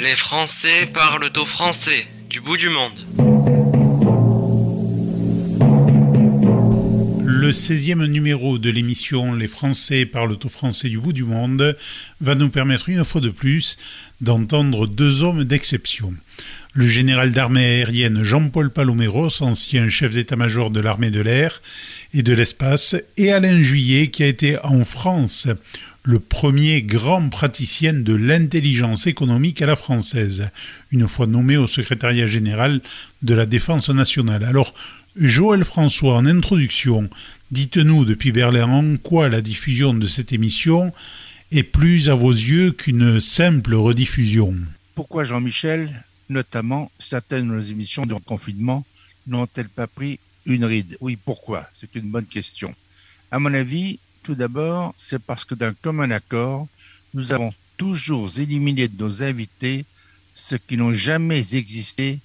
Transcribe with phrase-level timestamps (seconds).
[0.00, 2.98] Les Français parlent au français du bout du monde.
[7.22, 11.76] Le 16e numéro de l'émission Les Français parlent au français du bout du monde
[12.22, 13.76] va nous permettre une fois de plus
[14.22, 16.14] d'entendre deux hommes d'exception.
[16.72, 21.60] Le général d'armée aérienne Jean-Paul Paloméros, ancien chef d'état-major de l'armée de l'air
[22.14, 25.46] et de l'espace, et Alain Juillet, qui a été en France
[26.02, 30.48] le premier grand praticien de l'intelligence économique à la française,
[30.90, 32.80] une fois nommé au secrétariat général
[33.22, 34.44] de la Défense nationale.
[34.44, 34.72] Alors,
[35.16, 37.10] Joël François, en introduction,
[37.50, 40.92] dites-nous depuis Berlin en quoi la diffusion de cette émission
[41.52, 44.54] est plus à vos yeux qu'une simple rediffusion.
[44.94, 48.86] Pourquoi Jean-Michel, notamment certaines de nos émissions de confinement,
[49.26, 50.96] n'ont-elles pas pris une ride?
[51.00, 51.68] Oui, pourquoi?
[51.74, 52.74] C'est une bonne question.
[53.32, 56.68] À mon avis, tout d'abord, c'est parce que d'un commun accord,
[57.14, 59.84] nous avons toujours éliminé de nos invités
[60.34, 62.18] ceux qui n'ont jamais existé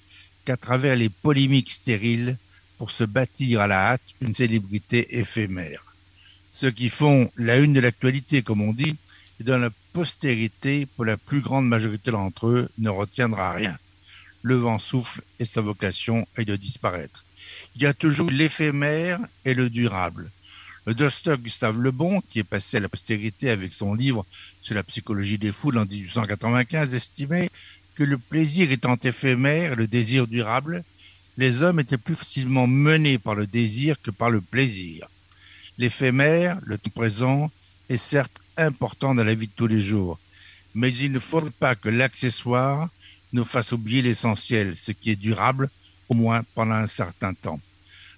[0.44, 2.38] qu'à travers les polémiques stériles
[2.78, 5.84] pour se bâtir à la hâte une célébrité éphémère.
[6.52, 8.96] Ceux qui font la une de l'actualité, comme on dit,
[9.40, 13.76] et dont la postérité, pour la plus grande majorité d'entre eux, ne retiendra rien.
[14.42, 17.24] Le vent souffle et sa vocation est de disparaître.
[17.74, 20.30] Il y a toujours l'éphémère et le durable.
[20.94, 24.24] Docteur Gustave Lebon, qui est passé à la postérité avec son livre
[24.60, 27.50] sur la psychologie des foules en 1895, estimait
[27.96, 30.84] que le plaisir étant éphémère et le désir durable,
[31.38, 35.08] les hommes étaient plus facilement menés par le désir que par le plaisir.
[35.76, 37.50] L'éphémère, le temps présent,
[37.88, 40.18] est certes important dans la vie de tous les jours,
[40.74, 42.88] mais il ne faudrait pas que l'accessoire
[43.32, 45.68] nous fasse oublier l'essentiel, ce qui est durable,
[46.08, 47.60] au moins pendant un certain temps.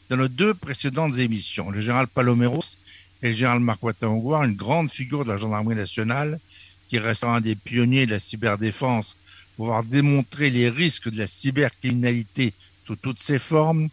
[0.08, 2.78] Dans nos deux précédentes émissions, le général Paloméros
[3.22, 6.40] et le général Marc Watangouar, une grande figure de la gendarmerie nationale,
[6.88, 9.18] qui restera un des pionniers de la cyberdéfense
[9.56, 12.54] pour avoir démontré les risques de la cybercriminalité
[12.86, 13.90] sous toutes ses formes,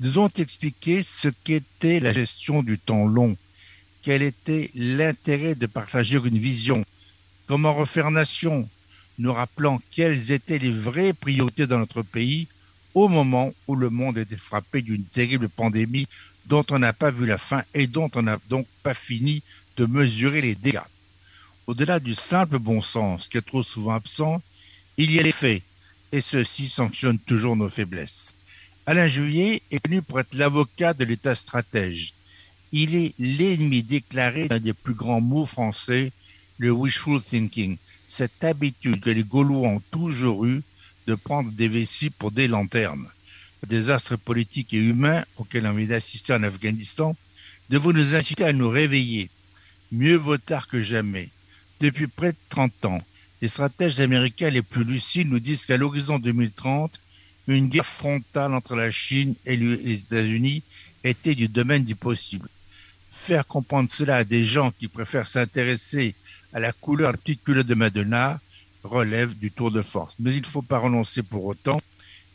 [0.00, 3.34] nous ont expliqué ce qu'était la gestion du temps long,
[4.02, 6.84] quel était l'intérêt de partager une vision,
[7.46, 8.68] comment refaire nation,
[9.18, 12.48] nous rappelant quelles étaient les vraies priorités dans notre pays
[12.94, 16.06] au moment où le monde était frappé d'une terrible pandémie
[16.46, 19.42] dont on n'a pas vu la fin et dont on n'a donc pas fini
[19.76, 20.80] de mesurer les dégâts.
[21.66, 24.42] Au-delà du simple bon sens qui est trop souvent absent,
[24.96, 25.62] il y a les faits,
[26.12, 28.34] et ceux-ci sanctionnent toujours nos faiblesses.
[28.86, 32.12] Alain Juillet est connu pour être l'avocat de l'État stratège.
[32.70, 36.12] Il est l'ennemi déclaré d'un des plus grands mots français,
[36.58, 40.62] le wishful thinking, cette habitude que les Gaulois ont toujours eue
[41.06, 43.06] de prendre des vessies pour des lanternes.
[43.62, 47.16] Le désastre politique et humain auquel on vient d'assister en Afghanistan
[47.70, 49.30] devrait nous inciter à nous réveiller.
[49.92, 51.30] Mieux vaut tard que jamais.
[51.80, 53.02] Depuis près de 30 ans,
[53.42, 57.00] les stratèges américains les plus lucides nous disent qu'à l'horizon 2030,
[57.46, 60.62] une guerre frontale entre la Chine et les États-Unis
[61.04, 62.48] était du domaine du possible.
[63.10, 66.14] Faire comprendre cela à des gens qui préfèrent s'intéresser
[66.52, 68.40] à la couleur de la petite culotte de Madonna
[68.84, 70.14] relève du tour de force.
[70.20, 71.80] Mais il ne faut pas renoncer pour autant,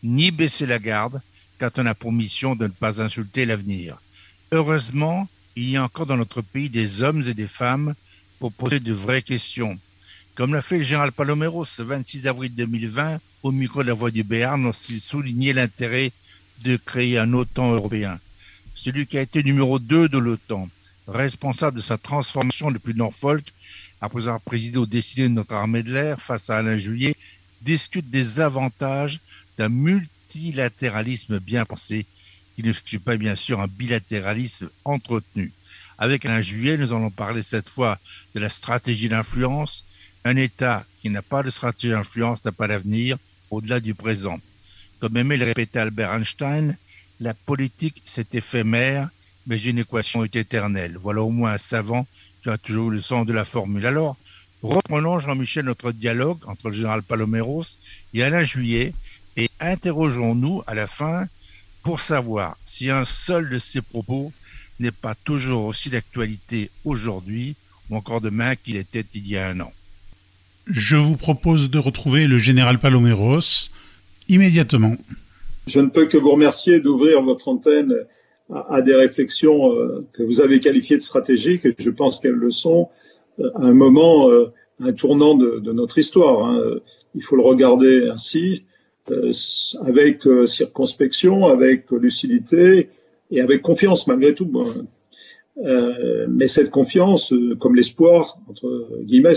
[0.03, 1.21] ni baisser la garde
[1.59, 3.97] quand on a pour mission de ne pas insulter l'avenir.
[4.51, 7.93] Heureusement, il y a encore dans notre pays des hommes et des femmes
[8.39, 9.77] pour poser de vraies questions.
[10.35, 14.11] Comme l'a fait le général Palomero ce 26 avril 2020 au micro de la Voix
[14.11, 16.11] du Béarn lorsqu'il soulignait l'intérêt
[16.63, 18.19] de créer un OTAN européen.
[18.73, 20.69] Celui qui a été numéro 2 de l'OTAN,
[21.07, 23.53] responsable de sa transformation depuis Norfolk
[24.01, 27.15] après avoir présidé au décidé de notre armée de l'air face à Alain Juillet,
[27.61, 29.19] discute des avantages
[29.57, 32.05] d'un multilatéralisme bien pensé,
[32.55, 35.51] qui ne suit pas bien sûr un bilatéralisme entretenu.
[35.97, 37.99] Avec Alain Juillet, nous allons parler cette fois
[38.33, 39.83] de la stratégie d'influence.
[40.23, 43.17] Un État qui n'a pas de stratégie d'influence n'a pas d'avenir
[43.51, 44.39] au-delà du présent.
[44.99, 46.77] Comme aimait le répéter Albert Einstein,
[47.19, 49.09] la politique c'est éphémère,
[49.47, 50.97] mais une équation est éternelle.
[51.01, 52.07] Voilà au moins un savant
[52.41, 53.85] tu as toujours le sens de la formule.
[53.85, 54.17] Alors,
[54.63, 57.77] reprenons, Jean-Michel, notre dialogue entre le général Paloméros
[58.13, 58.93] et Alain Juillet
[59.37, 61.27] et interrogeons-nous à la fin
[61.83, 64.31] pour savoir si un seul de ces propos
[64.79, 67.55] n'est pas toujours aussi d'actualité aujourd'hui
[67.89, 69.73] ou encore demain qu'il était il y a un an.
[70.67, 73.69] Je vous propose de retrouver le général Paloméros
[74.27, 74.95] immédiatement.
[75.67, 77.93] Je ne peux que vous remercier d'ouvrir votre antenne
[78.53, 82.51] à, des réflexions euh, que vous avez qualifiées de stratégiques, et je pense qu'elles le
[82.51, 82.89] sont,
[83.39, 86.45] euh, à un moment, euh, un tournant de, notre histoire.
[86.45, 86.79] Hein.
[87.15, 88.63] Il faut le regarder ainsi,
[89.81, 92.89] avec circonspection, avec lucidité
[93.31, 94.49] et avec confiance malgré tout.
[95.57, 99.33] Mais cette confiance, comme l'espoir, entre guillemets,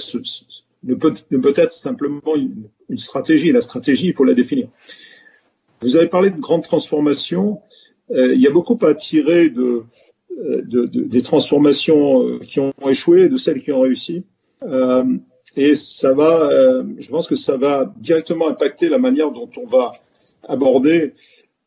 [0.85, 3.51] ne peut, ne peut être simplement une, une, stratégie.
[3.51, 4.69] La stratégie, il faut la définir.
[5.81, 7.63] Vous avez parlé de grandes transformations.
[8.13, 9.85] Euh, il y a beaucoup à tirer euh,
[10.31, 14.25] de, de, des transformations euh, qui ont échoué, de celles qui ont réussi.
[15.55, 16.49] Et ça va,
[16.99, 19.93] je pense que ça va directement impacter la manière dont on va
[20.49, 21.13] aborder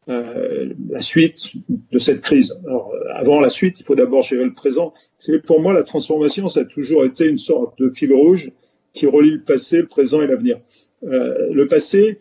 [0.07, 1.51] la suite
[1.92, 2.57] de cette crise.
[3.13, 4.94] Avant la suite, il faut d'abord gérer le présent.
[5.45, 8.51] Pour moi la transformation, ça a toujours été une sorte de fil rouge
[8.94, 10.57] qui relie le passé, le présent et l'avenir.
[11.03, 12.18] Le passé,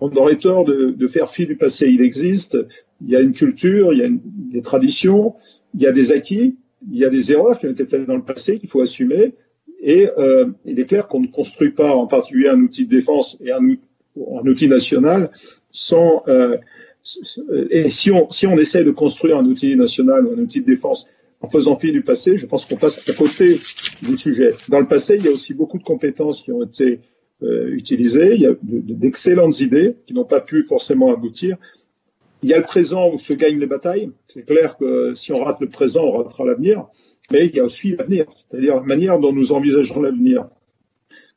[0.00, 1.86] on aurait tort de, faire fi du passé.
[1.86, 2.56] Il existe,
[3.02, 5.34] il y a une culture, il y a des traditions,
[5.74, 6.56] il y a des acquis,
[6.90, 9.34] il y a des erreurs qui ont été faites dans le passé qu'il faut assumer.
[9.80, 13.36] Et euh, il est clair qu'on ne construit pas en particulier un outil de défense
[13.44, 13.60] et un,
[14.46, 15.30] outil national
[15.70, 16.56] sans euh,
[17.70, 20.66] et si on, si on essaie de construire un outil national ou un outil de
[20.66, 21.06] défense
[21.40, 23.60] en faisant fi du passé, je pense qu'on passe à côté
[24.00, 24.52] du sujet.
[24.68, 27.00] Dans le passé, il y a aussi beaucoup de compétences qui ont été
[27.42, 31.58] euh, utilisées, il y a d'excellentes idées qui n'ont pas pu forcément aboutir.
[32.44, 34.10] Il y a le présent où se gagnent les batailles.
[34.28, 36.88] C'est clair que si on rate le présent, on ratera l'avenir.
[37.32, 40.46] Mais il y a aussi l'avenir, c'est-à-dire la manière dont nous envisageons l'avenir.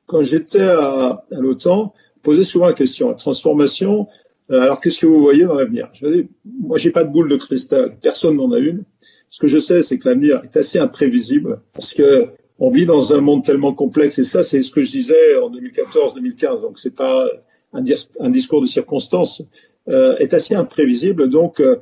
[0.06, 1.94] Quand j'étais à, l'OTAN,
[2.24, 4.10] posais souvent la question, la transformation,
[4.52, 5.90] euh, alors, qu'est-ce que vous voyez dans l'avenir?
[5.94, 7.96] Je dis, moi, j'ai pas de boule de cristal.
[8.02, 8.84] Personne n'en a une.
[9.30, 12.28] Ce que je sais, c'est que l'avenir est assez imprévisible parce que
[12.60, 14.20] on vit dans un monde tellement complexe.
[14.20, 16.62] Et ça, c'est ce que je disais en 2014-2015.
[16.62, 17.26] Donc, c'est pas
[17.72, 19.42] un, discours de circonstance.
[19.90, 21.30] Euh, est assez imprévisible.
[21.30, 21.78] Donc, euh,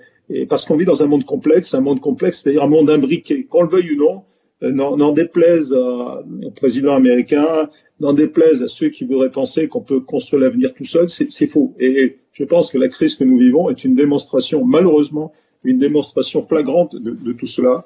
[0.47, 3.45] parce qu'on vit dans un monde complexe, un monde complexe, c'est-à-dire un monde imbriqué.
[3.45, 4.23] Qu'on le veuille ou non,
[4.61, 7.69] euh, n'en déplaise au président américain,
[7.99, 11.73] n'en déplaise à ceux qui voudraient penser qu'on peut construire l'avenir tout seul, c'est faux.
[11.79, 16.45] Et je pense que la crise que nous vivons est une démonstration, malheureusement, une démonstration
[16.45, 17.85] flagrante de, tout cela.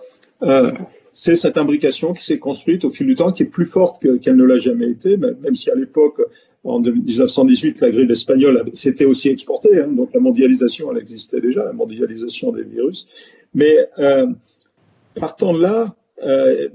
[1.13, 4.35] C'est cette imbrication qui s'est construite au fil du temps, qui est plus forte qu'elle
[4.35, 6.21] ne l'a jamais été, même si à l'époque,
[6.63, 11.63] en 1918, la grippe espagnole s'était aussi exportée, hein, donc la mondialisation, elle existait déjà,
[11.63, 13.07] la mondialisation des virus.
[13.53, 14.27] Mais euh,
[15.15, 16.67] partant de là, euh,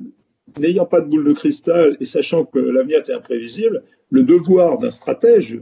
[0.59, 4.91] n'ayant pas de boule de cristal et sachant que l'avenir était imprévisible, le devoir d'un
[4.91, 5.61] stratège,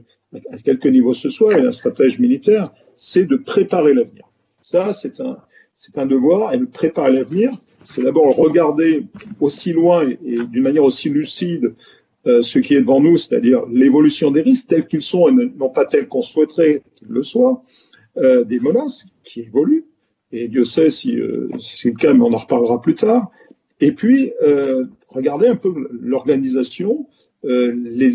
[0.50, 4.28] à quelque niveau ce soit, et d'un stratège militaire, c'est de préparer l'avenir.
[4.60, 7.50] Ça, c'est un, devoir, et de préparer l'avenir,
[7.84, 9.06] c'est d'abord regarder
[9.40, 11.74] aussi loin et, d'une manière aussi lucide
[12.24, 15.84] ce qui est devant nous, c'est-à-dire l'évolution des risques tels qu'ils sont et non pas
[15.84, 17.62] tels qu'on souhaiterait qu'ils le soient,
[18.18, 19.86] euh, des menaces qui évoluent,
[20.32, 23.30] et Dieu sait si, euh, si c'est le cas, mais on en reparlera plus tard,
[23.80, 27.08] et puis, euh, regardez un peu l'organisation,
[27.44, 27.74] euh,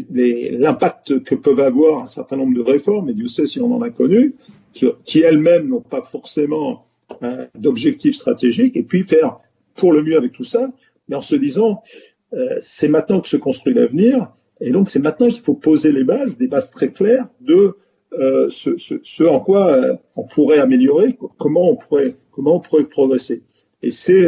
[0.10, 3.82] l'impact que peuvent avoir un certain nombre de réformes, et Dieu sait si on en
[3.82, 4.36] a connu,
[4.72, 6.86] qui, elles-mêmes n'ont pas forcément
[7.24, 9.40] euh, d'objectifs stratégiques, et puis faire
[9.76, 10.72] pour le mieux avec tout ça,
[11.10, 12.17] mais en se disant, euh,
[12.60, 16.38] c'est maintenant que se construit l'avenir, et donc c'est maintenant qu'il faut poser les bases,
[16.38, 17.76] des bases très claires de
[18.14, 23.44] euh, ce, en quoi euh, on pourrait améliorer, comment on pourrait, comment on pourrait progresser.
[23.84, 24.28] Et c'est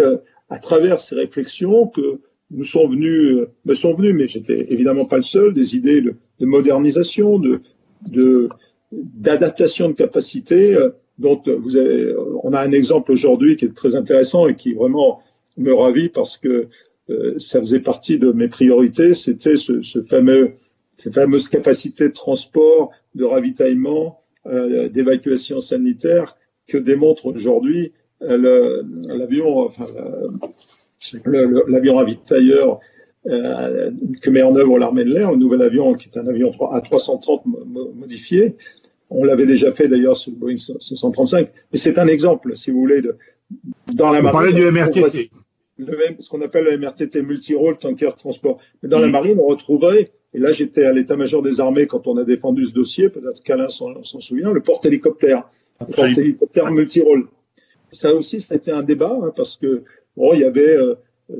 [0.49, 2.19] à travers ces réflexions que
[2.51, 6.01] nous sont venus, euh, me sont venus, mais j'étais évidemment pas le seul, des idées
[6.01, 8.49] de, de modernisation, de,
[8.91, 11.41] d'adaptation de capacité, euh, dont
[12.43, 15.21] on a un exemple aujourd'hui qui est très intéressant et qui vraiment
[15.57, 16.69] me ravit parce que euh,
[17.37, 20.51] ça faisait partie de mes priorités, c'était ce, ce, fameux,
[20.97, 26.37] ces fameuses capacités de transport, de ravitaillement, euh, d'évacuation sanitaire
[26.67, 29.85] que démontre aujourd'hui l'avion, enfin,
[31.25, 32.79] l'avion ravitailleur
[33.27, 36.53] euh, que met en œuvre l'armée de l'air, un nouvel avion qui est un avion
[36.71, 37.43] à 330
[37.95, 38.55] modifié.
[39.09, 42.79] On l'avait déjà fait d'ailleurs sur le Boeing 535, mais c'est un exemple, si vous
[42.79, 43.17] voulez, de,
[43.93, 44.55] dans la marine.
[44.55, 45.31] du MRTT.
[45.79, 48.59] Le même, ce qu'on appelle le MRTT, multi-role tanker transport.
[48.83, 52.17] Mais dans la marine, on retrouverait, et là j'étais à l'état-major des armées quand on
[52.17, 57.27] a défendu ce dossier, peut-être qu'Alain s'en souvient, le porte-hélicoptère, le porte-hélicoptère multi-role.
[57.93, 59.83] Ça aussi, c'était un débat, hein, parce que
[60.17, 60.95] bon, il y avait euh,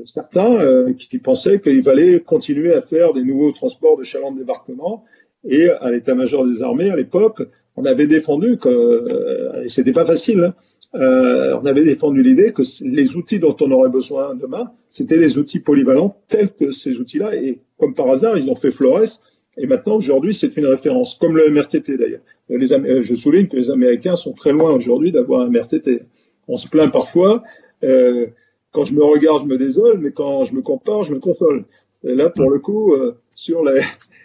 [0.06, 4.38] certains euh, qui pensaient qu'il fallait continuer à faire des nouveaux transports de chalands de
[4.38, 5.04] débarquement.
[5.48, 7.42] Et à l'état-major des armées, à l'époque,
[7.76, 10.54] on avait défendu que, euh, et c'était pas facile, hein,
[10.94, 15.38] euh, on avait défendu l'idée que les outils dont on aurait besoin demain, c'était des
[15.38, 17.36] outils polyvalents tels que ces outils-là.
[17.36, 19.20] Et comme par hasard, ils ont fait Flores.
[19.56, 22.22] Et maintenant, aujourd'hui, c'est une référence, comme le MRTT d'ailleurs.
[22.48, 26.02] Les, je souligne que les Américains sont très loin aujourd'hui d'avoir un MRTT.
[26.48, 27.42] On se plaint parfois.
[27.84, 28.26] Euh,
[28.72, 31.64] quand je me regarde, je me désole, mais quand je me compare, je me console.
[32.02, 33.80] Et là, pour le coup, euh, sur les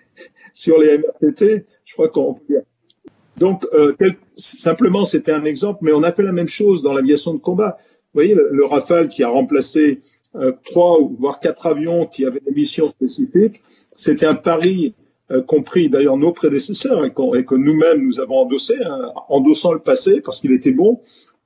[0.53, 2.61] sur les MRTT, je crois qu'on peut
[3.37, 3.93] donc euh,
[4.37, 7.77] simplement c'était un exemple, mais on a fait la même chose dans l'aviation de combat.
[8.13, 10.01] Vous voyez le, le Rafale qui a remplacé
[10.35, 13.61] euh, trois ou voire quatre avions qui avaient des missions spécifiques.
[13.95, 14.93] C'était un pari
[15.31, 20.19] euh, compris d'ailleurs nos prédécesseurs et, que nous-mêmes nous avons endossé, hein, endossant le passé
[20.19, 21.01] parce qu'il était bon,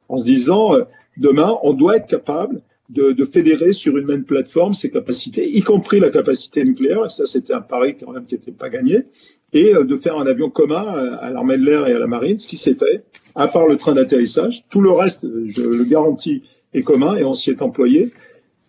[0.08, 0.86] en se disant euh,
[1.18, 5.62] demain on doit être capable de, de, fédérer sur une même plateforme ses capacités, y
[5.62, 9.04] compris la capacité nucléaire, et ça c'était un pari quand même qui n'était pas gagné,
[9.54, 12.40] et euh, de faire un avion commun à l'armée de l'air et à la marine,
[12.40, 13.04] ce qui s'est fait,
[13.36, 14.66] à part le train d'atterrissage.
[14.70, 16.44] Tout le reste, je le garantis,
[16.74, 18.12] est commun et on s'y est employé.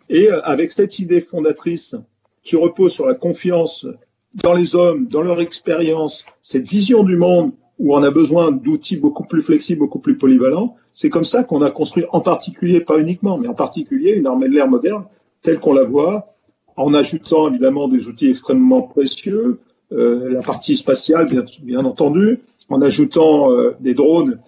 [0.08, 1.94] Et euh, avec cette idée fondatrice
[2.42, 3.86] qui repose sur la confiance
[4.34, 8.98] dans les hommes, dans leur expérience, cette vision du monde où on a besoin d'outils
[8.98, 12.98] beaucoup plus flexibles, beaucoup plus polyvalents, c'est comme ça qu'on a construit en particulier, pas
[12.98, 15.04] uniquement, mais en particulier une armée de l'air moderne
[15.40, 16.34] telle qu'on la voit,
[16.76, 19.60] en ajoutant évidemment des outils extrêmement précieux,
[19.92, 21.26] euh, la partie spatiale
[21.62, 24.38] bien, entendu, en ajoutant euh, des drones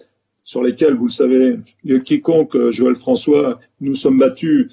[0.43, 1.57] sur lesquels, vous le savez,
[2.05, 4.71] quiconque, euh, Joël François, nous sommes battus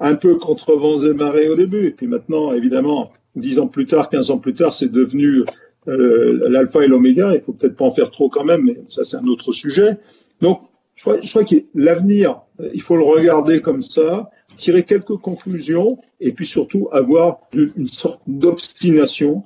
[0.00, 1.86] un peu contre vents et marées au début.
[1.86, 5.42] Et puis maintenant, évidemment, dix ans plus tard, quinze ans plus tard, c'est devenu
[5.88, 7.34] euh, l'alpha et l'oméga.
[7.34, 9.98] Il faut peut-être pas en faire trop quand même, mais ça c'est un autre sujet.
[10.40, 10.62] Donc,
[10.94, 16.32] je crois, que l'avenir, euh, il faut le regarder comme ça, tirer quelques conclusions, et
[16.32, 19.44] puis surtout avoir une sorte d'obstination,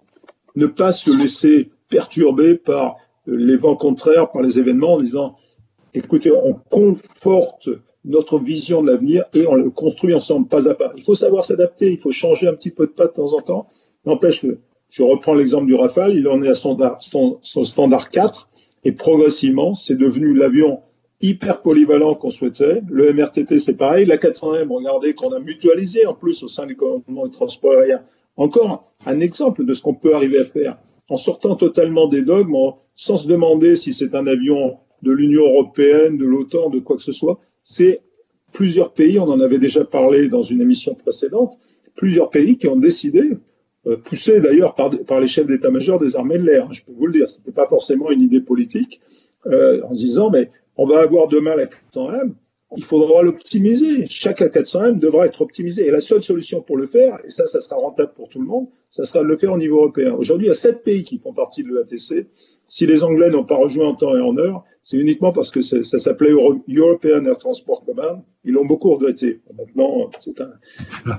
[0.57, 5.37] ne pas se laisser perturber par les vents contraires, par les événements, en disant
[5.95, 7.71] écoutez, on conforte
[8.05, 10.93] notre vision de l'avenir et on le construit ensemble, pas à pas.
[10.97, 13.41] Il faut savoir s'adapter, il faut changer un petit peu de pas de temps en
[13.41, 13.69] temps.
[14.05, 14.45] N'empêche
[14.95, 18.49] je reprends l'exemple du Rafale, il en est à son, standard 4
[18.85, 20.83] et progressivement, c'est devenu l'avion
[21.21, 22.81] hyper polyvalent qu'on souhaitait.
[22.89, 24.07] Le MRTT, c'est pareil.
[24.07, 28.03] La 400M, regardez qu'on a mutualisé en plus au sein du commandement de transport aérien.
[28.37, 32.55] Encore un exemple de ce qu'on peut arriver à faire en sortant totalement des dogmes,
[32.95, 37.03] sans se demander si c'est un avion de l'Union européenne, de l'OTAN, de quoi que
[37.03, 37.41] ce soit.
[37.65, 38.01] C'est
[38.53, 41.59] plusieurs pays, on en avait déjà parlé dans une émission précédente,
[41.97, 43.33] plusieurs pays qui ont décidé,
[43.87, 47.07] euh, poussés d'ailleurs par, les chefs d'état-major des armées de l'air, hein, je peux vous
[47.07, 49.01] le dire, c'était pas forcément une idée politique,
[49.47, 52.33] euh, en disant mais on va avoir demain la 400M,
[52.77, 54.07] il faudra l'optimiser.
[54.09, 55.87] Chaque A400M devra être optimisé.
[55.87, 58.47] Et la seule solution pour le faire, et ça, ça sera rentable pour tout le
[58.47, 60.13] monde, ça sera de le faire au niveau européen.
[60.13, 62.27] Aujourd'hui, il y a sept pays qui font partie de l'EATC.
[62.67, 65.61] Si les Anglais n'ont pas rejoint en temps et en heure, c'est uniquement parce que
[65.61, 68.23] ça s'appelait European Air Transport Command.
[68.45, 69.41] Ils l'ont beaucoup regretté.
[69.57, 70.51] Maintenant, c'est un,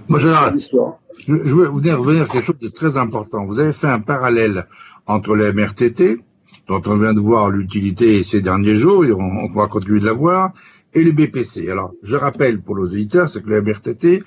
[0.07, 0.99] Moi, je, histoire.
[1.17, 3.45] Je, je veux revenir à quelque chose de très important.
[3.45, 4.67] Vous avez fait un parallèle
[5.07, 6.19] entre les MRTT,
[6.67, 10.05] dont on vient de voir l'utilité ces derniers jours, et on, on va continuer de
[10.05, 10.53] la voir,
[10.95, 11.69] et le BPC.
[11.69, 14.23] Alors, je rappelle pour nos auditeurs, c'est que le MRTT,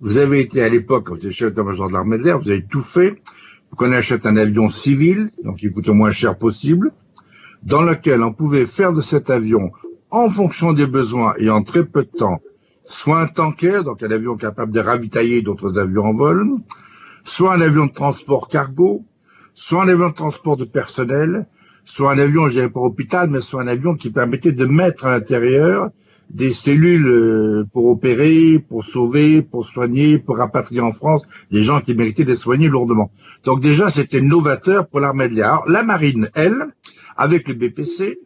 [0.00, 2.48] vous avez été à l'époque, quand vous étiez chef d'état-major de l'armée de l'air, vous
[2.48, 3.20] avez tout fait
[3.68, 6.92] pour qu'on achète un avion civil, donc qui coûte le moins cher possible,
[7.64, 9.72] dans lequel on pouvait faire de cet avion,
[10.10, 12.40] en fonction des besoins et en très peu de temps,
[12.84, 16.46] soit un tanker, donc un avion capable de ravitailler d'autres avions en vol,
[17.24, 19.04] soit un avion de transport cargo,
[19.54, 21.46] soit un avion de transport de personnel,
[21.84, 25.06] soit un avion, je dirais pas hôpital, mais soit un avion qui permettait de mettre
[25.06, 25.90] à l'intérieur
[26.32, 31.80] des cellules euh, pour opérer, pour sauver, pour soigner, pour rapatrier en France des gens
[31.80, 33.10] qui méritaient d'être soignés lourdement.
[33.44, 35.62] Donc déjà, c'était novateur pour l'armée de l'air.
[35.66, 36.66] La marine, elle,
[37.16, 38.18] avec le BPC,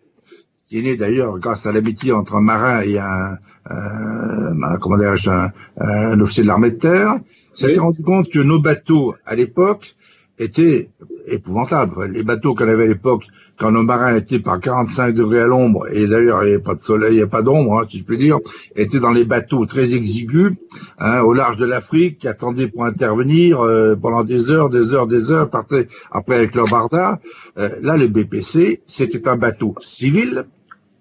[0.68, 3.38] qui est né d'ailleurs grâce à l'amitié entre un marin et un,
[3.70, 7.16] euh, comment un, un, officier de l'armée de terre,
[7.54, 9.96] s'était rendu compte que nos bateaux, à l'époque,
[10.38, 10.90] étaient
[11.26, 12.06] épouvantables.
[12.06, 13.24] Les bateaux qu'on avait à l'époque,
[13.58, 16.74] quand nos marins étaient par 45 degrés à l'ombre, et d'ailleurs il n'y avait pas
[16.74, 18.38] de soleil, il n'y a pas d'ombre, hein, si je peux dire,
[18.74, 20.52] étaient dans les bateaux très exigus,
[20.98, 25.06] hein, au large de l'Afrique, qui attendaient pour intervenir euh, pendant des heures, des heures,
[25.06, 27.18] des heures, partaient après avec leur barda.
[27.58, 30.44] Euh, là, le BPC, c'était un bateau civil,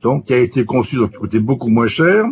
[0.02, 2.26] donc qui a été conçu, donc qui coûtait beaucoup moins cher,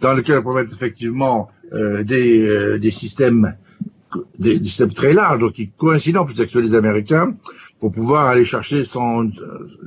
[0.00, 3.56] dans lequel on pouvait mettre effectivement euh, des, des systèmes
[4.38, 7.34] des, systèmes très larges, donc qui coïncident plus avec ceux des Américains,
[7.80, 9.32] pour pouvoir aller chercher une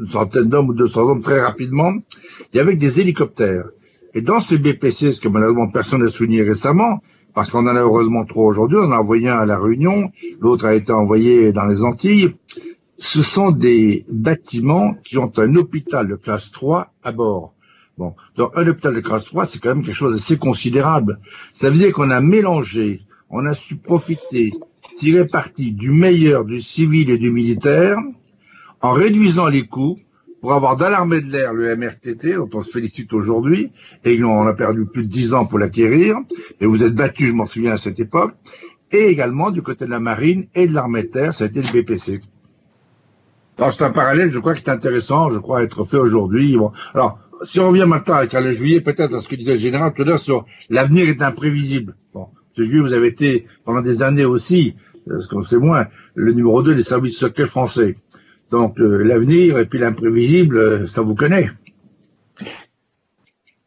[0.07, 1.93] centaine d'hommes ou 200 hommes très rapidement,
[2.53, 3.65] et avec des hélicoptères.
[4.13, 7.01] Et dans ces BPC, ce que malheureusement personne n'a souligné récemment,
[7.33, 10.11] parce qu'on en a heureusement trop aujourd'hui, on en a envoyé un à La Réunion,
[10.39, 12.35] l'autre a été envoyé dans les Antilles,
[12.97, 17.53] ce sont des bâtiments qui ont un hôpital de classe 3 à bord.
[17.97, 21.19] Bon, donc un hôpital de classe 3, c'est quand même quelque chose d'assez considérable.
[21.53, 24.53] Ça veut dire qu'on a mélangé, on a su profiter
[24.97, 27.97] tirer parti du meilleur du civil et du militaire
[28.81, 29.99] en réduisant les coûts
[30.41, 33.73] pour avoir dans l'armée de l'air le MRTT, dont on se félicite aujourd'hui,
[34.05, 36.15] et on a perdu plus de dix ans pour l'acquérir,
[36.61, 38.35] et vous êtes battu, je m'en souviens à cette époque,
[38.91, 41.61] et également du côté de la marine et de l'armée de terre, ça a été
[41.61, 42.21] le BPC.
[43.57, 46.55] Alors c'est un parallèle, je crois, qui est intéressant, je crois, être fait aujourd'hui.
[46.55, 46.71] Bon.
[46.93, 49.93] Alors, si on revient maintenant avec le juillet, peut-être à ce que disait le général
[49.93, 51.95] tout à l'heure sur l'avenir est imprévisible.
[52.57, 54.75] Vous avez été pendant des années aussi,
[55.07, 57.95] ce qu'on sait moins, le numéro 2 des services secrets français.
[58.51, 61.51] Donc euh, l'avenir et puis l'imprévisible, euh, ça vous connaît.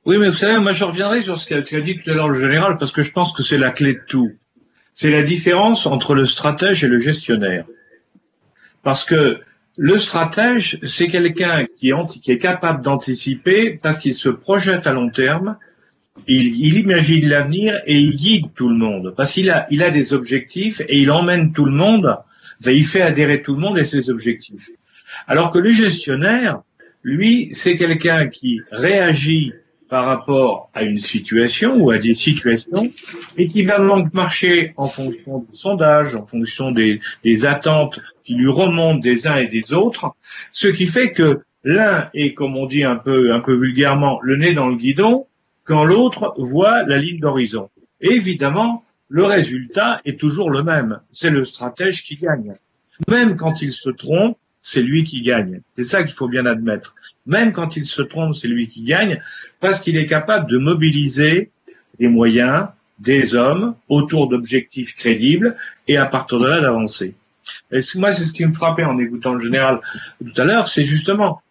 [0.04, 2.38] Oui, mais vous savez, moi je reviendrai sur ce qu'a dit tout à l'heure le
[2.38, 4.32] général, parce que je pense que c'est la clé de tout.
[4.94, 7.64] C'est la différence entre le stratège et le gestionnaire.
[8.82, 9.38] Parce que
[9.78, 15.56] le stratège, c'est quelqu'un qui, est capable d'anticiper parce qu'il se projette à long terme,
[16.26, 19.14] il, imagine l'avenir et il guide tout le monde.
[19.16, 22.16] Parce qu'il a, il a des objectifs et il emmène tout le monde,
[22.66, 24.70] il fait adhérer tout le monde à ses objectifs.
[25.26, 26.62] Alors que le gestionnaire,
[27.02, 29.52] lui, c'est quelqu'un qui réagit
[29.88, 32.90] par rapport à une situation ou à des situations
[33.36, 37.00] et qui va donc marcher en fonction du sondage, en fonction des,
[37.44, 40.14] attentes qui lui remontent des uns et des autres,
[40.50, 44.38] ce qui fait que l'un est, comme on dit un peu, un peu vulgairement, le
[44.38, 45.26] nez dans le guidon,
[45.64, 47.70] quand l'autre voit la ligne d'horizon.
[48.00, 51.00] évidemment, le résultat est toujours le même.
[51.10, 52.54] C'est le stratège qui gagne.
[53.08, 55.60] Même quand il se trompe, c'est lui qui gagne.
[55.76, 56.94] C'est ça qu'il faut bien admettre.
[57.26, 59.20] Même quand il se trompe, c'est lui qui gagne,
[59.60, 61.50] parce qu'il est capable de mobiliser
[61.98, 65.56] des moyens, des hommes, autour d'objectifs crédibles,
[65.88, 67.14] et à partir de là d'avancer.
[67.96, 69.80] Moi, c'est ce qui me frappait en écoutant le général
[70.20, 71.42] tout à l'heure, c'est justement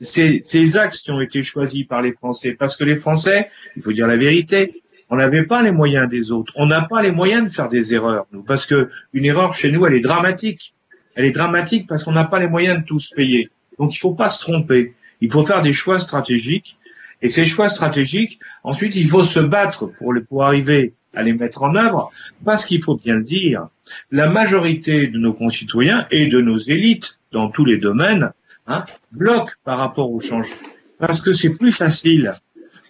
[0.00, 2.52] ces, axes qui ont été choisis par les Français.
[2.58, 6.32] Parce que les Français, il faut dire la vérité, on n'avait pas les moyens des
[6.32, 6.52] autres.
[6.56, 9.86] On n'a pas les moyens de faire des erreurs, parce que une erreur chez nous,
[9.86, 10.74] elle est dramatique
[11.14, 13.50] elle est dramatique parce qu'on n'a pas les moyens de tous payer.
[13.78, 14.94] Donc il ne faut pas se tromper.
[15.20, 16.76] Il faut faire des choix stratégiques.
[17.22, 21.62] Et ces choix stratégiques, ensuite, il faut se battre pour, pour arriver à les mettre
[21.62, 22.10] en œuvre,
[22.44, 23.68] parce qu'il faut bien le dire,
[24.10, 28.32] la majorité de nos concitoyens et de nos élites dans tous les domaines
[28.66, 30.56] hein, bloquent par rapport au changement.
[30.98, 32.32] Parce que c'est plus facile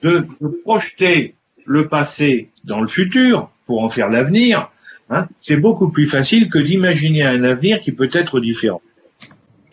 [0.03, 0.27] de,
[0.63, 4.71] projeter le passé dans le futur pour en faire l'avenir
[5.11, 8.81] Hein, c'est beaucoup plus facile que d'imaginer un avenir qui peut être différent.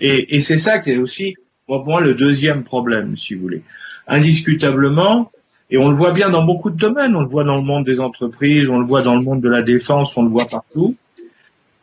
[0.03, 1.35] Et, c'est ça qui est aussi,
[1.67, 3.61] pour moi, le deuxième problème, si vous voulez.
[4.07, 5.31] Indiscutablement,
[5.69, 7.85] et on le voit bien dans beaucoup de domaines, on le voit dans le monde
[7.85, 10.95] des entreprises, on le voit dans le monde de la défense, on le voit partout.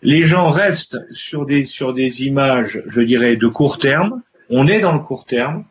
[0.02, 4.22] Les gens restent sur des, sur des images, je dirais, de court terme.
[4.48, 5.64] On est dans le court terme.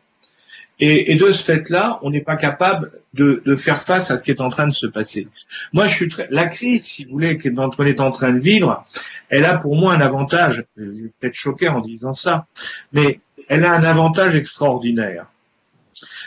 [0.80, 4.40] Et, de ce fait-là, on n'est pas capable de, faire face à ce qui est
[4.40, 5.26] en train de se passer.
[5.72, 6.28] Moi, je suis très...
[6.30, 8.84] La crise, si vous voulez, qu'on est en train de vivre,
[9.28, 10.62] elle a pour moi un avantage.
[10.76, 12.46] Je vais peut-être choquer en disant ça,
[12.92, 15.26] mais elle a un avantage extraordinaire.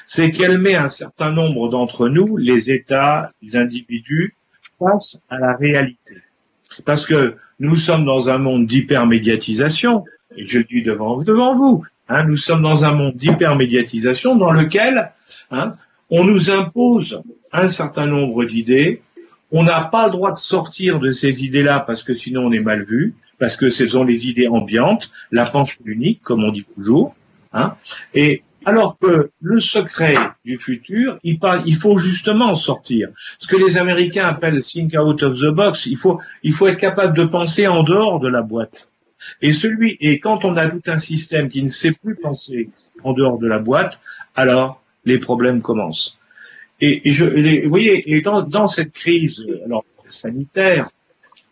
[0.05, 4.35] C'est qu'elle met un certain nombre d'entre nous, les États, les individus,
[4.77, 6.17] face à la réalité.
[6.85, 10.05] Parce que nous sommes dans un monde d'hypermédiatisation,
[10.37, 14.51] et je le dis devant, devant vous, Hein, nous sommes dans un monde d'hypermédiatisation dans
[14.51, 15.13] lequel
[15.49, 15.75] hein,
[16.09, 17.21] on nous impose
[17.53, 19.01] un certain nombre d'idées.
[19.49, 22.59] On n'a pas le droit de sortir de ces idées-là parce que sinon on est
[22.59, 26.65] mal vu, parce que ce sont les idées ambiantes, la pensée unique, comme on dit
[26.75, 27.15] toujours.
[27.53, 27.75] Hein.
[28.13, 30.13] Et alors que le secret
[30.45, 33.09] du futur, il, il faut justement sortir.
[33.39, 36.79] Ce que les Américains appellent think out of the box, il faut, il faut être
[36.79, 38.89] capable de penser en dehors de la boîte.
[39.41, 42.69] Et celui, et quand on a tout un système qui ne sait plus penser
[43.03, 43.99] en dehors de la boîte,
[44.35, 46.17] alors les problèmes commencent.
[46.83, 47.25] Et, je,
[47.63, 50.89] vous voyez, et dans, cette crise, alors sanitaire,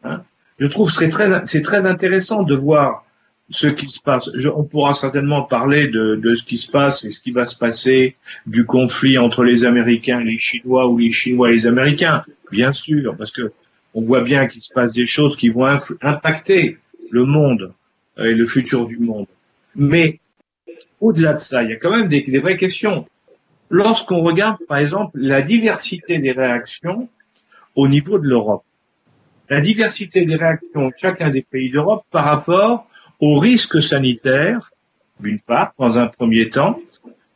[0.04, 0.24] hein,
[0.58, 3.06] je trouve c'est très, c'est très intéressant de voir
[3.50, 4.30] ce qui se passe.
[4.56, 8.16] on pourra certainement parler de, ce qui se passe et ce qui va se passer
[8.46, 12.72] du conflit entre les Américains et les Chinois ou les Chinois et les Américains, bien
[12.72, 13.52] sûr, parce que
[13.96, 15.66] on voit bien qu'il se passe des choses qui vont
[16.02, 16.78] impacter
[17.10, 17.74] le monde
[18.20, 19.26] euh, et le futur du monde.
[19.76, 20.20] Mais
[21.02, 23.08] au-delà de ça, il y a quand même des, vraies questions.
[23.70, 27.10] Lorsqu'on regarde, par exemple, la diversité des réactions
[27.76, 28.64] au niveau de l'Europe,
[29.50, 32.88] la diversité des réactions de chacun des pays d'Europe par rapport
[33.20, 34.72] aux risques sanitaires,
[35.20, 36.80] d'une part, dans un premier temps,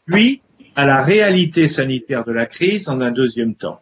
[0.05, 0.41] puis
[0.75, 3.81] à la réalité sanitaire de la crise dans un deuxième temps.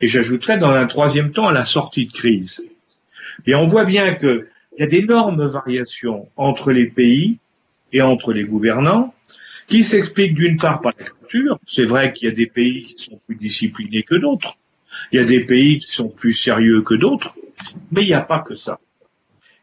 [0.00, 2.64] Et j'ajouterais dans un troisième temps à la sortie de crise.
[3.46, 7.38] Et on voit bien que il y a d'énormes variations entre les pays
[7.92, 9.12] et entre les gouvernants
[9.66, 11.58] qui s'expliquent d'une part par la culture.
[11.66, 14.56] C'est vrai qu'il y a des pays qui sont plus disciplinés que d'autres.
[15.10, 17.34] Il y a des pays qui sont plus sérieux que d'autres.
[17.90, 18.78] Mais il n'y a pas que ça.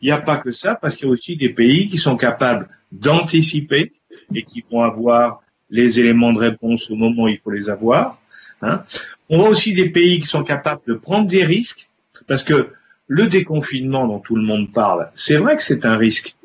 [0.01, 2.17] Il n'y a pas que ça parce qu'il y a aussi des pays qui sont
[2.17, 3.91] capables d'anticiper
[4.33, 8.19] et qui vont avoir les éléments de réponse au moment où il faut les avoir.
[8.61, 8.83] Hein.
[9.29, 11.89] On a aussi des pays qui sont capables de prendre des risques
[12.27, 12.69] parce que
[13.07, 16.35] le déconfinement dont tout le monde parle, c'est vrai que c'est un risque.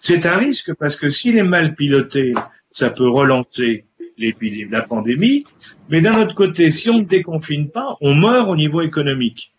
[0.00, 2.34] C'est un risque parce que s'il est mal piloté,
[2.70, 3.84] ça peut relancer
[4.18, 5.44] la pandémie,
[5.88, 9.52] mais d'un autre côté, si on ne déconfine pas, on meurt au niveau économique.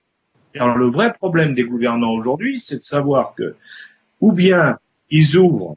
[0.60, 3.56] Alors le vrai problème des gouvernants aujourd'hui, c'est de savoir que
[4.22, 4.78] ou bien
[5.10, 5.76] ils ouvrent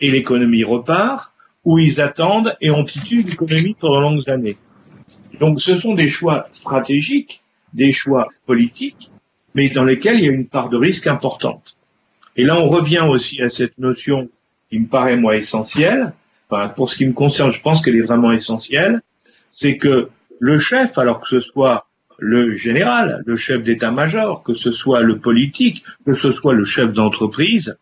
[0.00, 1.32] et l'économie repart,
[1.64, 4.56] ou ils attendent et on titube l'économie pendant longues années.
[5.40, 7.42] Donc ce sont des choix stratégiques,
[7.74, 9.10] des choix politiques,
[9.54, 11.76] mais dans lesquels il y a une part de risque importante.
[12.36, 14.28] Et là, on revient aussi à cette notion
[14.70, 16.12] qui me paraît moi essentielle.
[16.76, 19.02] Pour ce qui me concerne, je pense qu'elle est vraiment essentielle.
[19.50, 21.87] C'est que le chef, alors que ce soit
[22.18, 26.92] le général, le chef d'état-major, que ce soit le politique, que ce soit le chef
[26.92, 27.78] d'entreprise,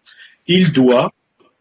[0.46, 1.12] il doit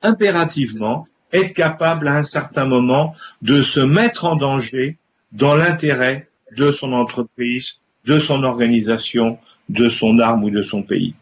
[0.02, 4.98] impérativement être capable à un certain moment de se mettre en danger
[5.32, 11.16] dans l'intérêt de son entreprise, de son organisation, de son arme ou de son pays.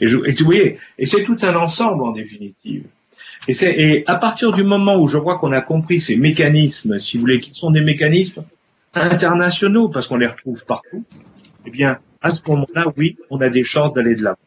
[0.00, 0.06] Et,
[1.04, 2.84] c'est tout un ensemble en définitive.
[3.48, 7.16] Et, et à partir du moment où je crois qu'on a compris ces mécanismes, si
[7.16, 8.44] vous voulez, qui sont des mécanismes
[8.94, 11.04] internationaux, parce qu'on les retrouve partout,
[11.66, 14.38] eh bien, à ce moment-là, oui, on a des chances d'aller de l'avant.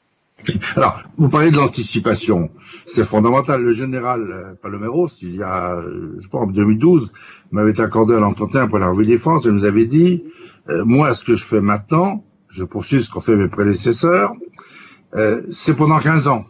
[0.75, 2.51] Alors, vous parlez de l'anticipation.
[2.85, 3.61] C'est fondamental.
[3.61, 7.11] Le général euh, Palomero, il y a, euh, je pense, en 2012,
[7.51, 10.23] m'avait accordé un entretien pour la revue Défense et nous avait dit,
[10.69, 14.31] euh, moi, ce que je fais maintenant, je poursuis ce qu'ont fait mes prédécesseurs,
[15.51, 16.43] c'est pendant 15 ans.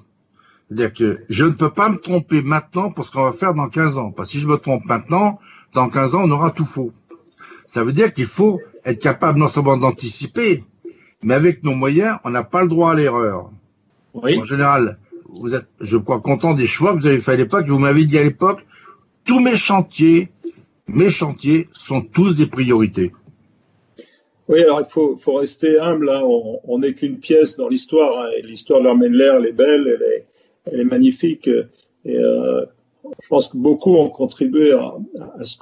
[0.67, 3.69] C'est-à-dire que je ne peux pas me tromper maintenant pour ce qu'on va faire dans
[3.69, 4.11] 15 ans.
[4.11, 5.39] Parce que si je me trompe maintenant,
[5.73, 6.91] dans 15 ans, on aura tout faux.
[7.67, 10.63] Ça veut dire qu'il faut être capable non seulement d'anticiper,
[11.23, 13.51] mais avec nos moyens, on n'a pas le droit à l'erreur.
[14.13, 14.97] En général,
[15.27, 17.67] vous êtes, je crois, content des choix que vous avez fait à l'époque.
[17.67, 18.65] Vous m'avez dit à l'époque,
[19.25, 20.29] tous mes chantiers,
[20.87, 23.11] mes chantiers sont tous des priorités.
[24.47, 26.09] Oui, alors il faut, faut rester humble.
[26.09, 26.21] Hein.
[26.23, 28.25] On n'est qu'une pièce dans l'histoire.
[28.25, 28.29] Hein.
[28.43, 30.25] L'histoire de l'armée de l'air, elle est belle, elle est,
[30.71, 31.49] elle est magnifique.
[32.05, 32.63] Et euh,
[33.21, 34.95] je pense que beaucoup ont contribué à,
[35.39, 35.57] à, ce,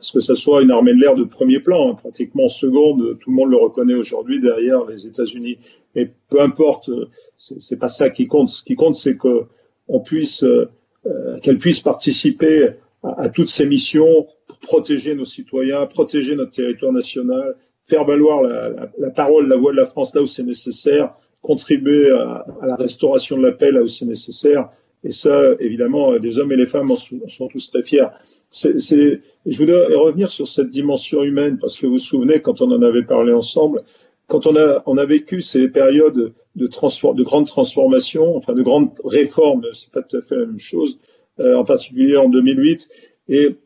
[0.00, 1.94] ce, que ça soit une armée de l'air de premier plan, hein.
[1.94, 3.18] pratiquement seconde.
[3.20, 5.58] Tout le monde le reconnaît aujourd'hui derrière les États-Unis.
[5.94, 6.90] Mais peu importe
[7.36, 8.48] c'est pas ça qui compte.
[8.48, 9.44] Ce qui compte, c'est que
[9.88, 10.68] on puisse, euh,
[11.06, 12.70] euh, qu'elle puisse participer
[13.02, 17.54] à, toutes ces missions pour protéger nos citoyens, protéger notre territoire national,
[17.86, 22.10] faire valoir la, la, parole, la voix de la France là où c'est nécessaire, contribuer
[22.10, 24.70] à, la restauration de la paix là où c'est nécessaire.
[25.04, 28.06] Et ça, évidemment, les hommes et les femmes en sont, tous très fiers.
[28.52, 32.82] Je voudrais revenir sur cette dimension humaine parce que vous vous souvenez quand on en
[32.82, 33.82] avait parlé ensemble,
[34.26, 39.62] quand on a, vécu ces périodes de, transform, de grandes transformations, enfin de grandes réformes,
[39.74, 40.98] c'est pas tout à fait la même chose,
[41.40, 42.88] euh, en particulier en 2008,
[43.28, 43.56] et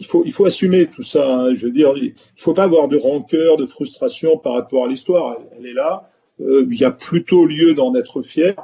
[0.00, 1.26] il faut, il faut assumer tout ça.
[1.26, 4.88] Hein, je veux dire, il faut pas avoir de rancœur, de frustration par rapport à
[4.88, 5.38] l'histoire.
[5.58, 6.10] Elle, est là.
[6.40, 8.54] Euh, il y a plutôt lieu d'en être fier.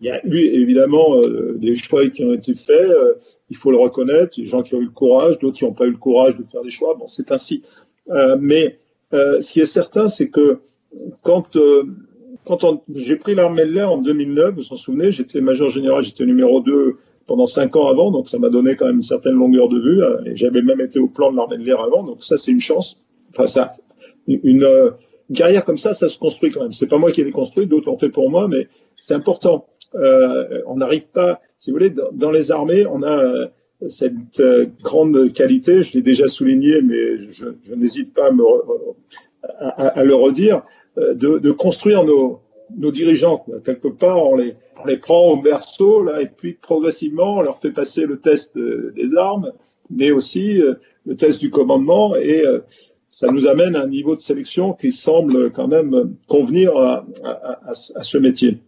[0.00, 2.90] Il y a eu évidemment euh, des choix qui ont été faits.
[2.90, 3.14] Euh,
[3.50, 4.38] il faut le reconnaître.
[4.38, 6.44] Des gens qui ont eu le courage, d'autres qui n'ont pas eu le courage de
[6.50, 6.94] faire des choix.
[6.94, 7.62] Bon, c'est ainsi.
[8.38, 8.78] mais
[9.12, 10.60] ce qui est certain, c'est que
[11.22, 11.84] quand, euh,
[12.94, 16.24] j'ai pris l'armée de l'air en 2009, vous vous en souvenez, j'étais major général, j'étais
[16.24, 19.68] numéro 2 pendant 5 ans avant, donc ça m'a donné quand même une certaine longueur
[19.68, 22.24] de vue, euh, et j'avais même été au plan de l'armée de l'air avant, donc
[22.24, 23.02] ça c'est une chance.
[23.38, 23.66] Euh,
[24.26, 24.92] une,
[25.32, 26.72] carrière comme ça, ça se construit quand même.
[26.72, 29.66] C'est pas moi qui l'ai construit, d'autres l'ont fait pour moi, mais c'est important.
[29.94, 33.50] Euh, on n'arrive pas, si vous voulez, dans, les armées, on a
[33.88, 34.42] cette
[34.82, 38.30] grande qualité, je l'ai déjà souligné, mais je, n'hésite pas
[39.58, 40.62] à, le redire,
[40.98, 42.40] euh, de, construire nos,
[42.76, 43.44] nos dirigeants.
[43.64, 44.56] Quelque part, on les,
[44.96, 49.52] prend au berceau, là, et puis progressivement, on leur fait passer le test des armes,
[49.90, 50.74] mais aussi euh,
[51.06, 52.60] le test du commandement, et euh,
[53.10, 58.18] ça nous amène à un niveau de sélection qui semble quand même convenir à ce
[58.18, 58.58] métier.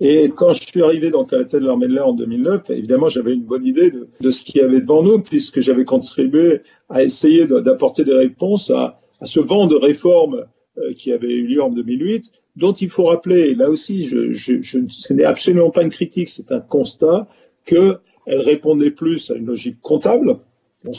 [0.00, 3.08] Et quand je suis arrivé dans la tête de l'armée de l'air en 2009, évidemment,
[3.08, 6.62] j'avais une bonne idée de, de ce qu'il y avait devant nous, puisque j'avais contribué
[6.88, 10.46] à essayer d'apporter des réponses à, à ce vent de réformes
[10.78, 14.62] euh, qui avait eu lieu en 2008, dont il faut rappeler, là aussi, je, je,
[14.62, 17.28] je, ce n'est absolument pas une critique, c'est un constat,
[17.64, 20.38] qu'elle répondait plus à une logique comptable.
[20.84, 20.92] tout,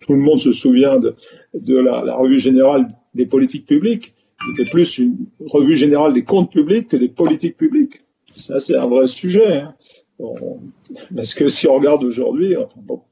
[0.00, 1.14] tout, le monde se souvient de,
[1.54, 4.14] de la, la, revue générale des politiques publiques,
[4.46, 8.02] c'était plus une revue générale des comptes publics que des politiques publiques.
[8.36, 9.58] Ça, c'est un vrai sujet.
[9.58, 9.74] Hein.
[11.14, 12.54] Parce que si on regarde aujourd'hui,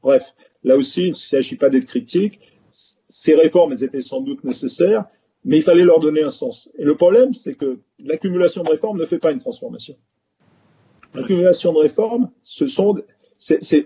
[0.02, 2.40] bref, là aussi, il ne s'agit pas d'être critique.
[2.70, 5.04] Ces réformes, elles étaient sans doute nécessaires,
[5.44, 6.68] mais il fallait leur donner un sens.
[6.78, 9.96] Et le problème, c'est que l'accumulation de réformes ne fait pas une transformation.
[11.14, 13.02] L'accumulation de réformes, ce sont,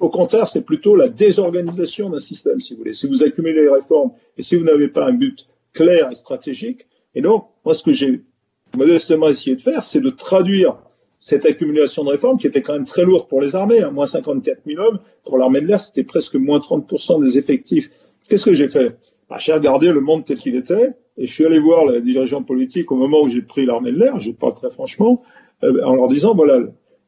[0.01, 2.93] au contraire, c'est plutôt la désorganisation d'un système, si vous voulez.
[2.93, 6.87] Si vous accumulez les réformes et si vous n'avez pas un but clair et stratégique,
[7.15, 8.23] et donc, moi, ce que j'ai
[8.77, 10.77] modestement essayé de faire, c'est de traduire
[11.21, 14.07] cette accumulation de réformes qui était quand même très lourde pour les armées, hein, moins
[14.07, 14.99] 54 000 hommes.
[15.25, 17.91] Pour l'armée de l'air, c'était presque moins 30% des effectifs.
[18.29, 18.99] Qu'est-ce que j'ai fait?
[19.31, 22.43] Bah, j'ai regardé le monde tel qu'il était et je suis allé voir les dirigeants
[22.43, 25.23] politiques au moment où j'ai pris l'armée de l'air, je parle très franchement,
[25.63, 26.61] euh, en leur disant, voilà,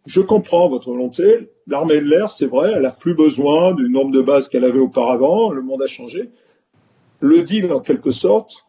[0.07, 4.13] je comprends votre volonté, l'armée de l'air, c'est vrai, elle a plus besoin du nombre
[4.13, 6.31] de bases qu'elle avait auparavant, le monde a changé.
[7.21, 8.66] Le deal, en quelque sorte,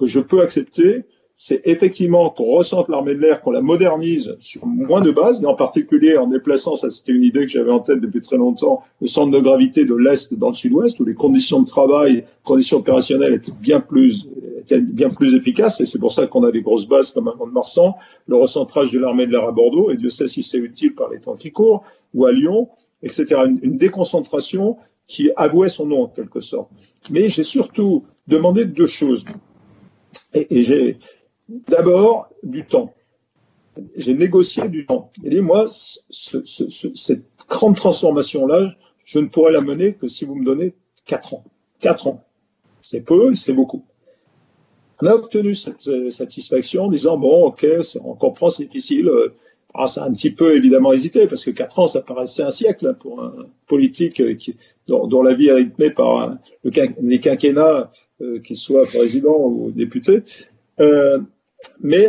[0.00, 1.04] que je peux accepter,
[1.36, 5.46] c'est effectivement qu'on ressente l'armée de l'air, qu'on la modernise sur moins de bases, et
[5.46, 8.82] en particulier en déplaçant, ça c'était une idée que j'avais en tête depuis très longtemps,
[9.00, 12.78] le centre de gravité de l'Est dans le Sud-Ouest, où les conditions de travail, conditions
[12.78, 14.26] opérationnelles étaient bien plus,
[14.70, 17.94] bien plus efficaces, et c'est pour ça qu'on a des grosses bases comme à Mont-de-Marsan,
[18.26, 21.10] le recentrage de l'armée de l'air à Bordeaux, et Dieu sait si c'est utile par
[21.10, 21.84] les temps qui courent,
[22.14, 22.68] ou à Lyon,
[23.02, 23.42] etc.
[23.62, 26.70] Une déconcentration qui avouait son nom en quelque sorte.
[27.10, 29.24] Mais j'ai surtout demandé deux choses.
[30.34, 30.98] Et, j'ai,
[31.48, 32.94] D'abord, du temps.
[33.96, 35.10] J'ai négocié du temps.
[35.24, 40.06] Et dit, moi, ce, ce, ce, cette grande transformation-là, je ne pourrais la mener que
[40.06, 41.44] si vous me donnez quatre ans.
[41.80, 42.24] Quatre ans.
[42.82, 43.84] C'est peu, c'est beaucoup.
[45.02, 47.66] On a obtenu cette euh, satisfaction en disant, bon, ok,
[48.04, 49.10] on comprend, c'est difficile.
[49.74, 52.50] Ah, ça a un petit peu évidemment hésité, parce que quatre ans, ça paraissait un
[52.50, 54.36] siècle pour un politique euh,
[54.88, 56.70] dont, la vie est rythmée par le,
[57.02, 60.22] les quinquennats, euh, qu'il soit président ou député.
[60.80, 61.20] Euh,
[61.80, 62.08] mais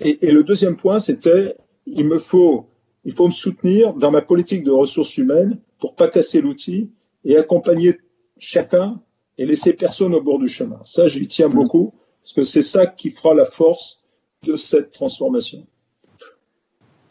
[0.00, 1.56] et, et, le deuxième point, c'était
[1.86, 2.66] il me faut
[3.04, 6.90] il faut me soutenir dans ma politique de ressources humaines pour pas casser l'outil
[7.24, 7.98] et accompagner
[8.38, 9.00] chacun
[9.38, 10.80] et laisser personne au bord du chemin.
[10.84, 14.02] Ça, j'y tiens beaucoup parce que c'est ça qui fera la force
[14.42, 15.66] de cette transformation.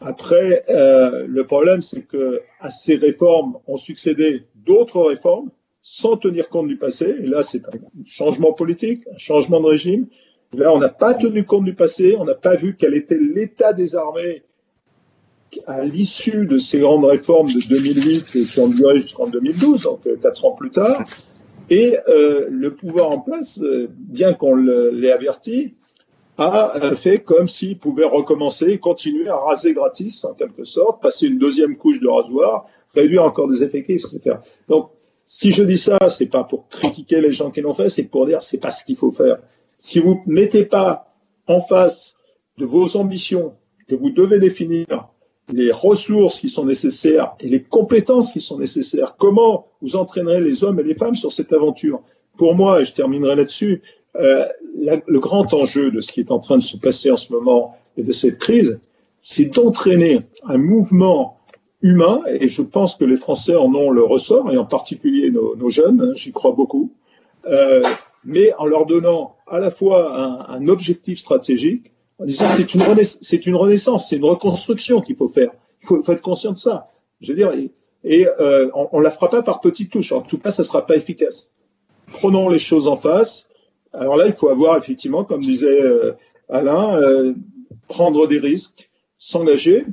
[0.04, 5.50] Après, euh, le problème, c'est que à ces réformes ont succédé d'autres réformes
[5.82, 7.14] sans tenir compte du passé.
[7.22, 10.06] Et là, c'est un changement politique, un changement de régime,
[10.56, 13.72] Là, on n'a pas tenu compte du passé, on n'a pas vu quel était l'état
[13.72, 14.42] des armées
[15.66, 20.06] à l'issue de ces grandes réformes de 2008 et qui ont duré jusqu'en 2012, donc
[20.06, 21.04] euh, quatre ans plus tard.
[21.70, 23.60] Et euh, le pouvoir en place,
[23.96, 25.74] bien qu'on l'ait averti,
[26.38, 31.26] a euh, fait comme s'il pouvait recommencer, continuer à raser gratis en quelque sorte, passer
[31.26, 34.36] une deuxième couche de rasoir, réduire encore des effectifs, etc.
[34.68, 34.90] Donc,
[35.24, 38.26] si je dis ça, c'est pas pour critiquer les gens qui l'ont fait, c'est pour
[38.26, 39.38] dire c'est pas ce qu'il faut faire
[39.78, 41.14] si vous mettez pas
[41.46, 42.16] en face
[42.58, 43.54] de vos ambitions
[43.88, 45.08] que vous devez définir
[45.52, 50.64] les ressources qui sont nécessaires et les compétences qui sont nécessaires, comment vous entraînerez les
[50.64, 52.02] hommes et les femmes sur cette aventure?
[52.38, 53.82] Pour moi, et je terminerai là-dessus,
[54.16, 54.46] euh,
[55.06, 57.76] le grand enjeu de ce qui est en train de se passer en ce moment
[57.96, 58.80] et de cette crise,
[59.20, 61.38] c'est d'entraîner un mouvement
[61.80, 65.70] humain, et je pense que les Français en ont le ressort, et en particulier nos,
[65.70, 66.92] jeunes, hein, j'y crois beaucoup,
[67.46, 67.80] euh,
[68.24, 74.08] mais en leur donnant à la fois un, objectif stratégique, en disant c'est une, renaissance,
[74.08, 75.50] c'est une reconstruction qu'il faut faire.
[75.82, 76.88] Il faut, être conscient de ça.
[77.20, 77.52] Je veux dire,
[78.04, 80.12] et, euh, on, on la fera pas par petites touches.
[80.12, 81.50] En tout cas, ça sera pas efficace.
[82.12, 83.46] Prenons les choses en face.
[83.98, 86.12] Alors là, il faut avoir effectivement, comme disait euh,
[86.48, 87.34] Alain, euh,
[87.88, 89.84] prendre des risques, s'engager.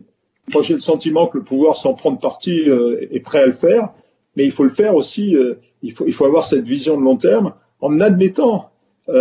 [0.53, 3.51] Moi, j'ai le sentiment que le pouvoir, sans prendre parti, euh, est prêt à le
[3.51, 3.89] faire,
[4.35, 5.35] mais il faut le faire aussi.
[5.83, 8.71] Il faut, avoir cette vision de long terme en admettant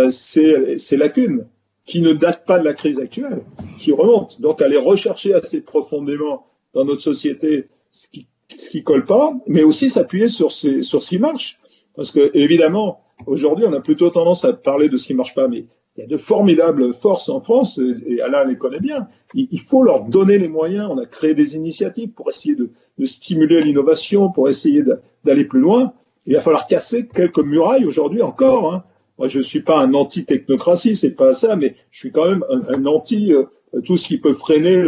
[0.09, 1.47] ces, lacunes
[1.85, 3.43] qui ne datent pas de la crise actuelle,
[3.77, 4.35] qui remontent.
[4.39, 9.89] Donc aller rechercher assez profondément dans notre société ce qui ce colle pas, mais aussi
[9.89, 11.59] s'appuyer sur, sur ce qui marche.
[11.95, 15.47] Parce que évidemment, aujourd'hui, on a plutôt tendance à parler de ce qui marche pas,
[15.47, 15.65] mais
[15.97, 19.07] il y a de formidables forces en France, et Alain les connaît bien.
[19.33, 20.87] Il, faut leur donner les moyens.
[20.89, 22.71] On a créé des initiatives pour essayer de,
[23.03, 24.83] stimuler l'innovation, pour essayer
[25.25, 25.93] d'aller plus loin.
[26.25, 28.73] Il va falloir casser quelques murailles aujourd'hui encore.
[28.73, 28.83] Hein.
[29.17, 32.45] Moi, je ne suis pas un anti-technocratie, c'est pas ça, mais je suis quand même
[32.49, 33.43] un, un anti euh,
[33.83, 34.83] tout ce qui peut freiner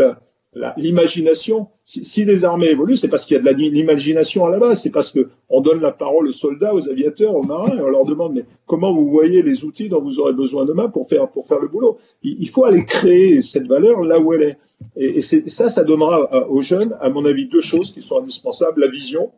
[0.77, 1.67] l'imagination.
[1.85, 4.81] Si, si, les armées évoluent, c'est parce qu'il y a de l'imagination à la base.
[4.81, 7.89] C'est parce que on donne la parole aux soldats, aux aviateurs, aux marins, et on
[7.89, 11.29] leur demande mais comment vous voyez les outils dont vous aurez besoin demain pour faire
[11.29, 11.97] pour faire le boulot?
[12.21, 14.57] Il, il faut aller créer cette valeur là où elle est.
[14.95, 18.79] Et, et ça, ça donnera aux jeunes, à mon avis, deux choses qui sont indispensables
[18.79, 19.31] la vision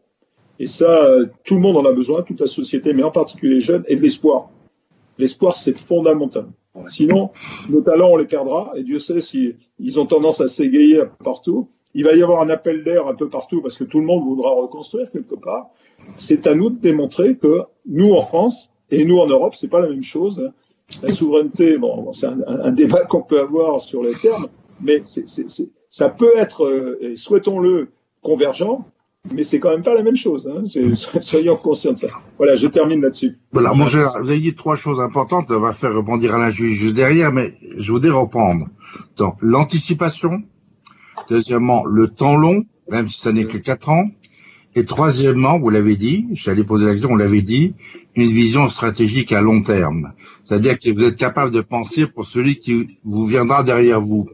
[0.59, 1.09] et ça,
[1.43, 3.95] tout le monde en a besoin, toute la société, mais en particulier les jeunes, et
[3.95, 4.49] de l'espoir.
[5.17, 6.45] L'espoir, c'est fondamental.
[6.87, 7.31] Sinon,
[7.69, 11.69] nos talents, on les perdra, et Dieu sait s'ils ils ont tendance à s'égayer partout.
[11.95, 14.23] Il va y avoir un appel d'air un peu partout parce que tout le monde
[14.23, 15.69] voudra reconstruire quelque part.
[16.17, 19.79] C'est à nous de démontrer que nous en France et nous en Europe, c'est pas
[19.79, 20.51] la même chose.
[21.01, 24.47] La souveraineté, bon, c'est un, débat qu'on peut avoir sur les termes,
[24.81, 25.03] mais
[25.89, 27.87] ça peut être, euh, souhaitons-le,
[28.21, 28.83] convergent,
[29.33, 30.51] mais c'est quand même pas la même chose.
[30.53, 30.63] Hein.
[31.21, 32.09] Soyons conscients de ça.
[32.37, 33.37] Voilà, je termine là-dessus.
[33.51, 35.47] Voilà, vous avez dit trois choses importantes.
[35.49, 38.67] On va faire rebondir juge juste derrière, mais je voudrais reprendre.
[39.17, 40.43] Donc, l'anticipation.
[41.29, 44.09] Deuxièmement, le temps long, même si ça n'est que quatre ans.
[44.75, 47.73] Et troisièmement, vous l'avez dit, j'allais poser la question, on l'avait dit,
[48.15, 50.13] une vision stratégique à long terme.
[50.45, 54.29] C'est-à-dire que vous êtes capable de penser pour celui qui vous viendra derrière vous.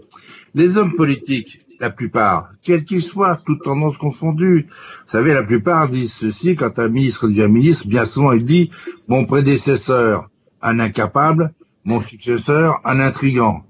[0.54, 5.90] Les hommes politiques, la plupart, quels qu'ils soient, toutes tendances confondues, vous savez, la plupart
[5.90, 8.70] disent ceci, quand un ministre devient ministre, bien souvent il dit,
[9.08, 10.30] mon prédécesseur,
[10.62, 11.54] un incapable,
[11.86, 13.64] mon successeur, un intrigant.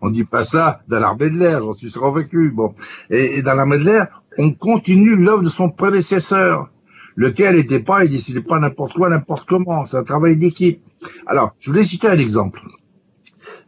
[0.00, 2.50] On dit pas ça dans l'armée de l'air, j'en suis convaincu.
[2.50, 2.74] Bon,
[3.10, 6.68] et, et dans l'armée de l'air, on continue l'œuvre de son prédécesseur,
[7.16, 9.84] lequel n'était pas, il décidait pas n'importe quoi, n'importe comment.
[9.86, 10.80] C'est un travail d'équipe.
[11.26, 12.60] Alors, je voulais citer un exemple.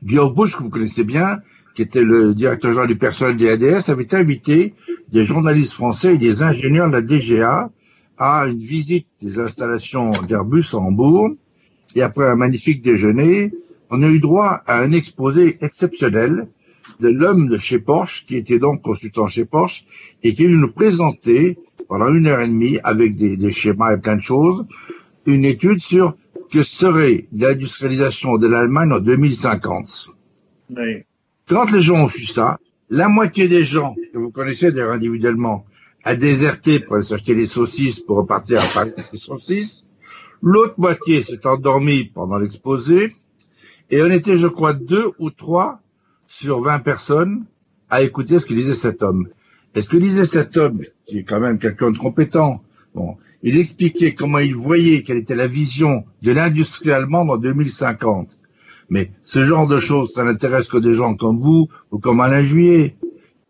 [0.04, 1.40] Georg Bush, que vous connaissez bien,
[1.74, 4.74] qui était le directeur général du personnel des ADS, avait invité
[5.10, 7.70] des journalistes français et des ingénieurs de la DGA
[8.18, 11.30] à une visite des installations d'Airbus à Hambourg.
[11.94, 13.52] Et après un magnifique déjeuner,
[13.90, 16.48] on a eu droit à un exposé exceptionnel
[17.00, 19.84] de l'homme de chez Porsche, qui était donc consultant chez Porsche,
[20.22, 24.16] et qui nous présentait pendant une heure et demie, avec des, des schémas et plein
[24.16, 24.66] de choses,
[25.26, 26.16] une étude sur
[26.50, 30.08] que serait l'industrialisation de l'Allemagne en 2050.
[30.70, 31.04] Oui.
[31.46, 32.58] Quand les gens ont vu ça,
[32.90, 35.66] la moitié des gens, que vous connaissez d'ailleurs individuellement,
[36.04, 39.84] a déserté pour aller s'acheter des saucisses pour repartir à Paris des saucisses.
[40.42, 43.12] L'autre moitié s'est endormie pendant l'exposé.
[43.90, 45.80] Et on était, je crois, deux ou trois
[46.26, 47.44] sur 20 personnes
[47.90, 49.28] à écouter ce que disait cet homme.
[49.74, 52.62] Et ce que disait cet homme, qui est quand même quelqu'un de compétent,
[52.94, 58.38] bon, il expliquait comment il voyait, quelle était la vision de l'industrie allemande en 2050.
[58.90, 62.40] Mais ce genre de choses, ça n'intéresse que des gens comme vous ou comme Alain
[62.40, 62.96] Juillet.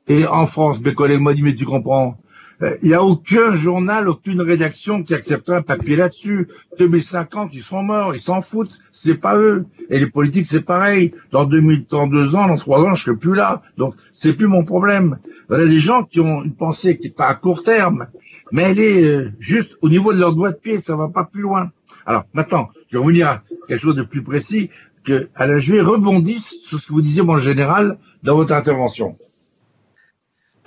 [0.08, 2.18] Et en France, mes collègues m'ont dit, mais tu comprends,
[2.60, 6.48] il n'y a aucun journal, aucune rédaction qui accepterait un papier là-dessus.
[6.78, 9.66] 2050, ils sont morts, ils s'en foutent, c'est pas eux.
[9.90, 11.12] Et les politiques, c'est pareil.
[11.30, 13.62] Dans 2032 ans, dans trois ans, je serai plus là.
[13.76, 15.18] Donc, c'est plus mon problème.
[15.48, 18.08] Voilà des gens qui ont une pensée qui n'est pas à court terme,
[18.50, 21.24] mais elle est euh, juste au niveau de leur doigt de pied, ça va pas
[21.24, 21.70] plus loin.
[22.06, 24.70] Alors, maintenant, je vais revenir à quelque chose de plus précis,
[25.04, 29.16] que Alain Juillet rebondisse sur ce que vous disiez, en général, dans votre intervention.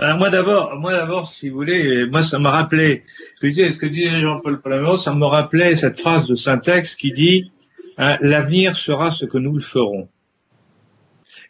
[0.03, 3.03] Alors moi d'abord, moi d'abord, si vous voulez, moi ça me rappelait
[3.35, 6.95] ce que disait, ce que disait Jean-Paul Palamero, ça me rappelait cette phrase de Syntaxe
[6.95, 7.51] qui dit
[7.99, 10.09] hein, l'avenir sera ce que nous le ferons.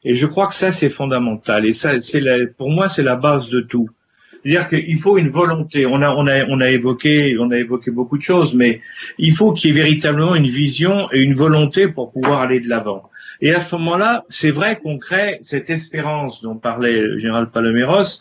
[0.04, 1.66] Et je crois que ça c'est fondamental.
[1.66, 2.22] Et ça, c'est
[2.58, 3.90] pour moi c'est la base de tout.
[4.44, 5.86] C'est-à-dire qu'il faut une volonté.
[5.86, 8.82] On a, on a, on a évoqué, on a évoqué beaucoup de choses, mais
[9.18, 12.68] il faut qu'il y ait véritablement une vision et une volonté pour pouvoir aller de
[12.68, 13.04] l'avant.
[13.42, 18.20] Et à ce moment-là, c'est vrai qu'on crée cette espérance dont parlait le général Paloméros,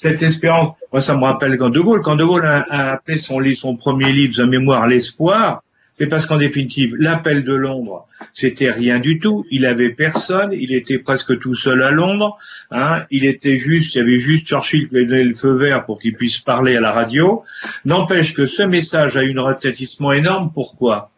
[0.00, 3.76] cette espérance, moi ça me rappelle quand De Gaulle, quand De Gaulle a, appelé son,
[3.76, 5.62] premier livre, sa mémoire, l'espoir,
[5.98, 9.44] c'est parce qu'en définitive, l'appel de Londres, c'était rien du tout.
[9.50, 10.54] Il avait personne.
[10.54, 12.38] Il était presque tout seul à Londres.
[12.70, 13.02] Hein.
[13.10, 16.14] Il était juste, il y avait juste Churchill qui lui le feu vert pour qu'il
[16.14, 17.42] puisse parler à la radio.
[17.84, 20.50] N'empêche que ce message a eu un retentissement énorme.
[20.54, 21.10] Pourquoi?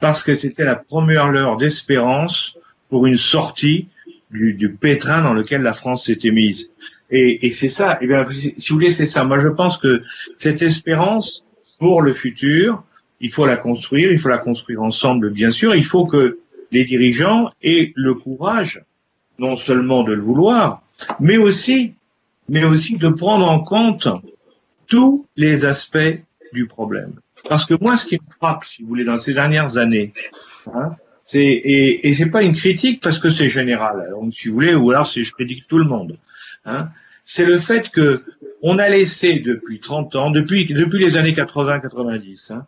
[0.00, 2.56] Parce que c'était la première heure d'espérance
[2.88, 3.86] pour une sortie
[4.32, 6.72] du, du pétrin dans lequel la France s'était mise.
[7.10, 9.24] Et, et c'est ça, eh bien, si vous voulez, c'est ça.
[9.24, 10.02] Moi, je pense que
[10.38, 11.44] cette espérance
[11.78, 12.82] pour le futur,
[13.20, 15.74] il faut la construire, il faut la construire ensemble, bien sûr.
[15.74, 16.38] Il faut que
[16.72, 18.82] les dirigeants aient le courage,
[19.38, 20.82] non seulement de le vouloir,
[21.20, 21.94] mais aussi,
[22.48, 24.08] mais aussi de prendre en compte
[24.86, 27.14] tous les aspects du problème.
[27.48, 30.12] Parce que moi, ce qui me frappe, si vous voulez, dans ces dernières années,
[30.74, 34.00] hein, c'est et, et c'est pas une critique parce que c'est général.
[34.06, 36.18] Alors, si vous voulez, ou alors c'est je critique tout le monde.
[36.66, 36.90] Hein,
[37.22, 38.24] c'est le fait que
[38.62, 42.66] on a laissé depuis 30 ans, depuis, depuis les années 80-90, hein,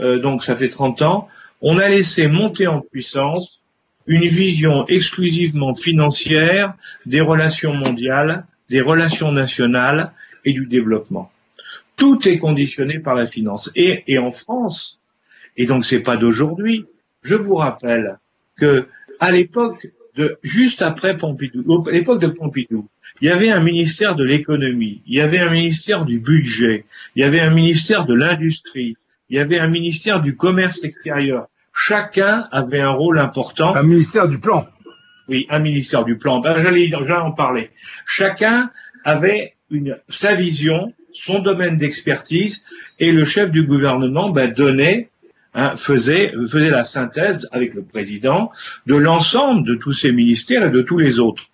[0.00, 1.28] euh, donc ça fait 30 ans,
[1.60, 3.60] on a laissé monter en puissance
[4.06, 6.74] une vision exclusivement financière
[7.06, 10.12] des relations mondiales, des relations nationales
[10.44, 11.30] et du développement.
[11.96, 13.70] Tout est conditionné par la finance.
[13.74, 15.00] Et, et en France,
[15.56, 16.86] et donc c'est pas d'aujourd'hui,
[17.22, 18.18] je vous rappelle
[18.56, 18.86] que
[19.18, 22.88] à l'époque de juste après Pompidou, à l'époque de Pompidou,
[23.20, 27.20] il y avait un ministère de l'économie, il y avait un ministère du budget, il
[27.20, 28.96] y avait un ministère de l'industrie,
[29.28, 31.48] il y avait un ministère du commerce extérieur.
[31.74, 33.74] Chacun avait un rôle important.
[33.74, 34.66] Un ministère du plan.
[35.28, 36.40] Oui, un ministère du plan.
[36.40, 37.70] Ben, j'allais, en parler.
[38.06, 38.70] Chacun
[39.04, 42.64] avait une, sa vision, son domaine d'expertise,
[42.98, 45.10] et le chef du gouvernement ben, donnait,
[45.56, 48.52] hein, faisait, faisait la synthèse avec le président
[48.86, 51.50] de l'ensemble de tous ces ministères et de tous les autres.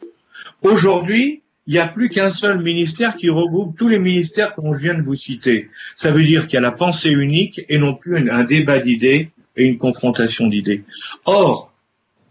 [0.61, 4.95] Aujourd'hui, il n'y a plus qu'un seul ministère qui regroupe tous les ministères qu'on vient
[4.95, 5.71] de vous citer.
[5.95, 9.31] Ça veut dire qu'il y a la pensée unique et non plus un débat d'idées
[9.57, 10.83] et une confrontation d'idées.
[11.25, 11.73] Or,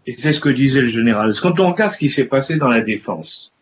[0.06, 2.68] et c'est ce que disait le général, quand on regarde ce qui s'est passé dans
[2.68, 3.52] la défense,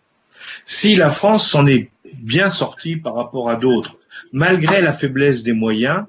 [0.65, 3.97] si la France s'en est bien sorti par rapport à d'autres,
[4.33, 6.05] malgré la faiblesse des moyens,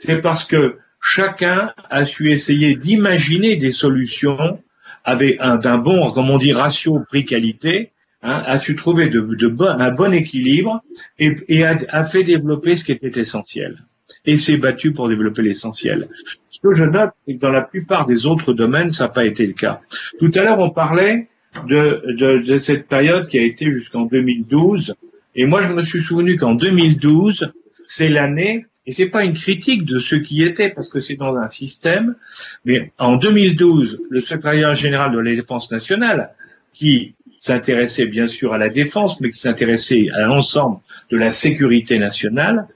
[0.00, 0.78] c'est parce que
[1.08, 4.60] chacun a su essayer d'imaginer des solutions
[5.04, 7.92] avec un, d'un bon, comme on dit, ratio prix-qualité,
[8.22, 10.82] hein, a su trouver de, de bon, un bon équilibre
[11.18, 13.84] et, et a, a, fait développer ce qui était essentiel.
[14.26, 16.08] Et s'est battu pour développer l'essentiel.
[16.50, 19.24] Ce que je note, c'est que dans la plupart des autres domaines, ça n'a pas
[19.24, 19.80] été le cas.
[20.18, 21.28] Tout à l'heure, on parlait
[21.66, 24.94] de, de, de cette période qui a été jusqu'en 2012.
[25.34, 27.50] Et moi, je me suis souvenu qu'en 2012,
[27.86, 31.36] c'est l'année, et c'est pas une critique de ceux qui étaient, parce que c'est dans
[31.36, 32.16] un système,
[32.64, 36.30] mais en 2012, le secrétaire général de la défense nationale,
[36.72, 40.78] qui s'intéressait bien sûr à la défense, mais qui s'intéressait à l'ensemble
[41.10, 42.66] de la sécurité nationale,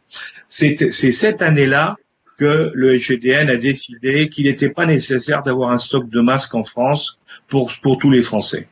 [0.50, 1.96] c'est cette année-là
[2.36, 6.62] que le HEDN a décidé qu'il n'était pas nécessaire d'avoir un stock de masques en
[6.62, 8.68] France pour, pour tous les Français.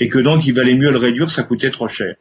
[0.00, 2.16] Et que donc il valait mieux le réduire, ça coûtait trop cher.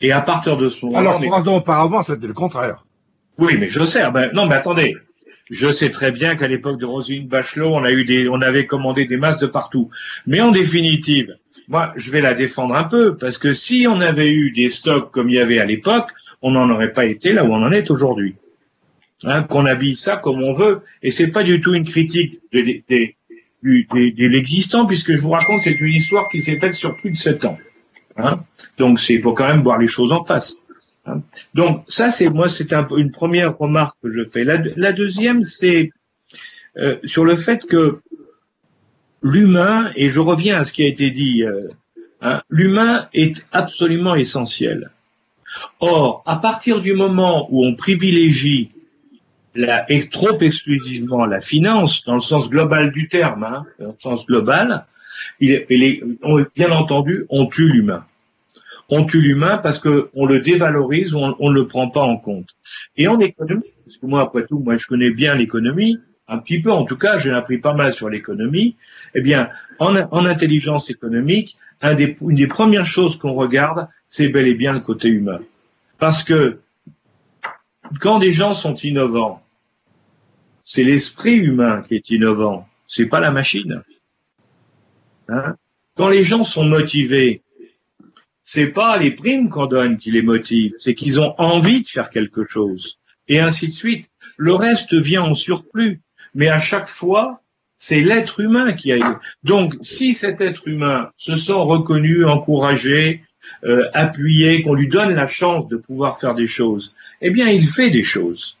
[0.00, 2.82] Et à partir de ce moment Alors, trois ans auparavant, c'était le contraire.
[3.38, 4.02] Oui, mais je sais.
[4.10, 4.96] Ben, non, mais attendez.
[5.50, 8.66] Je sais très bien qu'à l'époque de Roselyne Bachelot, on a eu des, on avait
[8.66, 9.90] commandé des masques de partout.
[10.24, 14.30] Mais en définitive, moi, je vais la défendre un peu parce que si on avait
[14.30, 16.10] eu des stocks comme il y avait à l'époque,
[16.40, 18.36] on n'en aurait pas été là où on en est aujourd'hui.
[19.24, 20.82] Hein, qu'on habille ça comme on veut.
[21.02, 22.60] Et c'est pas du tout une critique de,
[22.92, 27.16] de l'existant, puisque je vous raconte, c'est une histoire qui s'est faite sur plus de
[27.16, 27.58] sept ans.
[28.16, 28.40] Hein
[28.78, 30.56] Donc, il faut quand même voir les choses en face.
[31.10, 31.22] Hein
[31.54, 34.44] Donc, ça, c'est moi, c'est un, une première remarque que je fais.
[34.44, 35.90] La, deuxième, c'est
[36.76, 38.00] euh, sur le fait que
[39.22, 41.68] l'humain, et je reviens à ce qui a été dit, euh,
[42.20, 44.90] hein, l'humain est absolument essentiel.
[45.80, 48.70] Or, à partir du moment où on privilégie
[50.10, 54.86] trop exclusivement la finance, dans le sens global du terme, hein, dans le sens global,
[55.40, 58.04] bien entendu, on tue l'humain.
[58.90, 62.48] On tue l'humain parce qu'on le dévalorise ou on ne le prend pas en compte.
[62.96, 66.60] Et en économie, parce que moi, après tout, moi, je connais bien l'économie, un petit
[66.60, 68.76] peu en tout cas, j'ai appris pas mal sur l'économie,
[69.14, 74.54] eh bien, en, en intelligence économique, une des premières choses qu'on regarde, c'est bel et
[74.54, 75.40] bien le côté humain.
[75.98, 76.60] Parce que
[78.00, 79.42] quand des gens sont innovants,
[80.60, 83.82] c'est l'esprit humain qui est innovant, c'est pas la machine.
[85.28, 85.54] Hein?
[85.96, 87.42] Quand les gens sont motivés,
[88.52, 92.10] c'est pas les primes qu'on donne qui les motivent, c'est qu'ils ont envie de faire
[92.10, 92.98] quelque chose.
[93.28, 94.06] Et ainsi de suite.
[94.36, 96.00] Le reste vient en surplus.
[96.34, 97.38] Mais à chaque fois,
[97.78, 103.22] c'est l'être humain qui a Donc, si cet être humain se sent reconnu, encouragé,
[103.62, 106.92] euh, appuyé, qu'on lui donne la chance de pouvoir faire des choses,
[107.22, 108.56] eh bien, il fait des choses.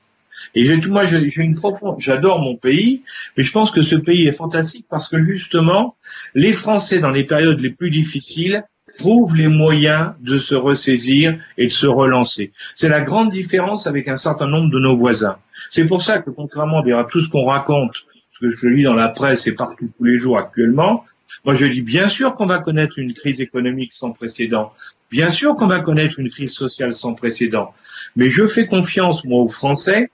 [0.54, 3.02] Et moi, j'ai une profonde, j'adore mon pays,
[3.36, 5.96] mais je pense que ce pays est fantastique parce que justement,
[6.36, 8.64] les Français dans les périodes les plus difficiles
[9.00, 12.52] trouvent les moyens de se ressaisir et de se relancer.
[12.74, 15.38] C'est la grande différence avec un certain nombre de nos voisins.
[15.70, 17.94] C'est pour ça que contrairement à tout ce qu'on raconte,
[18.34, 21.04] ce que je lis dans la presse et partout tous les jours actuellement,
[21.46, 24.68] moi je dis bien sûr qu'on va connaître une crise économique sans précédent,
[25.10, 27.72] bien sûr qu'on va connaître une crise sociale sans précédent,
[28.16, 30.10] mais je fais confiance moi aux Français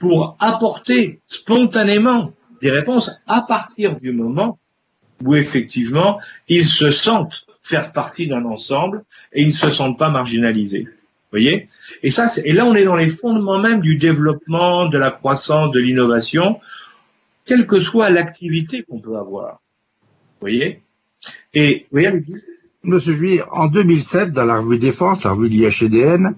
[0.00, 4.58] pour apporter spontanément des réponses à partir du moment
[5.24, 6.18] où effectivement
[6.48, 10.86] ils se sentent faire partie d'un ensemble et ils ne se sentent pas marginalisés.
[11.32, 11.68] Voyez?
[12.04, 15.72] Et ça, et là, on est dans les fondements même du développement, de la croissance,
[15.72, 16.60] de l'innovation,
[17.44, 19.60] quelle que soit l'activité qu'on peut avoir.
[20.40, 20.82] Voyez?
[21.54, 22.36] Et, voyez, allez-y.
[22.84, 26.36] Monsieur Juillet, en 2007, dans la revue Défense, la revue de l'IHDN,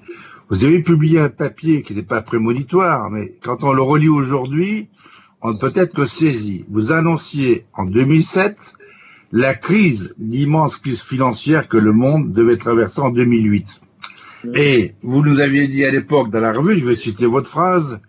[0.48, 4.88] vous avez publié un papier qui n'était pas prémonitoire, mais quand on le relit aujourd'hui,
[5.42, 6.64] on ne peut être que saisi.
[6.70, 8.74] Vous annonciez en 2007
[9.32, 13.80] la crise, l'immense crise financière que le monde devait traverser en 2008.
[14.54, 18.00] Et vous nous aviez dit à l'époque dans la revue, je vais citer votre phrase,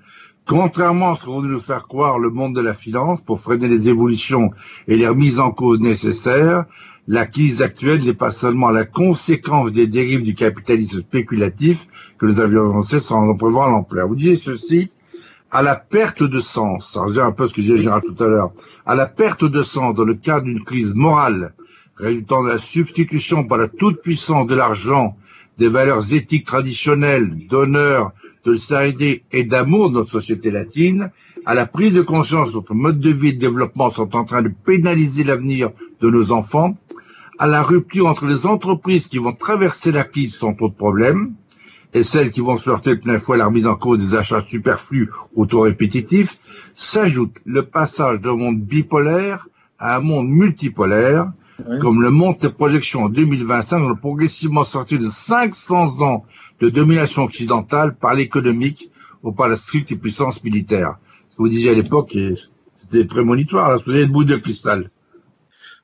[0.46, 3.68] contrairement à ce qu'on veut nous faire croire le monde de la finance pour freiner
[3.68, 4.52] les évolutions
[4.88, 6.66] et les remises en cause nécessaires,
[7.08, 11.88] la crise actuelle n'est pas seulement la conséquence des dérives du capitalisme spéculatif
[12.20, 14.08] que nous avions annoncé sans en prévoir l'ampleur.
[14.08, 14.92] Vous disiez ceci,
[15.52, 18.28] à la perte de sens, ça revient un peu ce que j'ai dit tout à
[18.28, 18.52] l'heure,
[18.86, 21.54] à la perte de sens dans le cadre d'une crise morale
[21.96, 25.18] résultant de la substitution par la toute-puissance de l'argent
[25.58, 28.12] des valeurs éthiques traditionnelles d'honneur,
[28.46, 31.12] de solidarité et d'amour de notre société latine,
[31.46, 34.42] à la prise de conscience notre mode de vie et de développement sont en train
[34.42, 36.78] de pénaliser l'avenir de nos enfants,
[37.38, 41.34] à la rupture entre les entreprises qui vont traverser la crise sans trop de problèmes,
[41.94, 45.10] et celles qui vont se heurter plein à la remise en cause des achats superflus
[45.36, 46.38] auto-répétitifs,
[46.76, 49.48] s'ajoute le passage d'un monde bipolaire
[49.80, 51.32] à un monde multipolaire,
[51.82, 56.26] comme le montrent les projections en 2025, on a progressivement sorti de 500 ans
[56.62, 58.90] de domination occidentale par l'économique
[59.24, 60.98] ou par la stricte puissance militaire.
[61.32, 62.16] Ce que vous disiez à l'époque,
[62.82, 64.90] c'était prémonitoire, là, vous avez une bout de cristal?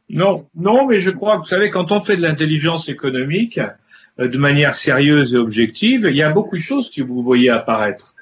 [0.09, 3.59] Non, non, mais je crois vous savez, quand on fait de l'intelligence économique
[4.17, 8.15] de manière sérieuse et objective, il y a beaucoup de choses que vous voyez apparaître.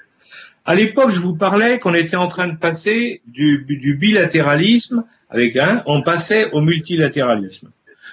[0.64, 5.56] À l'époque, je vous parlais qu'on était en train de passer du, du bilatéralisme avec
[5.56, 7.70] un, on passait au multilatéralisme.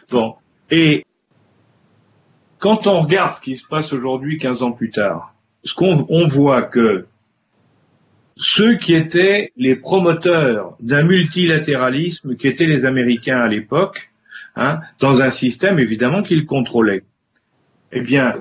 [0.10, 0.36] Bon,
[0.70, 1.06] et
[2.60, 6.28] quand on regarde ce qui se passe aujourd'hui, 15 ans plus tard, ce qu'on on
[6.28, 7.06] voit que
[8.38, 14.12] ceux qui étaient les promoteurs d'un multilatéralisme, qui étaient les Américains à l'époque,
[14.56, 17.04] hein, dans un système évidemment qu'ils contrôlaient.
[17.94, 18.34] Eh bien,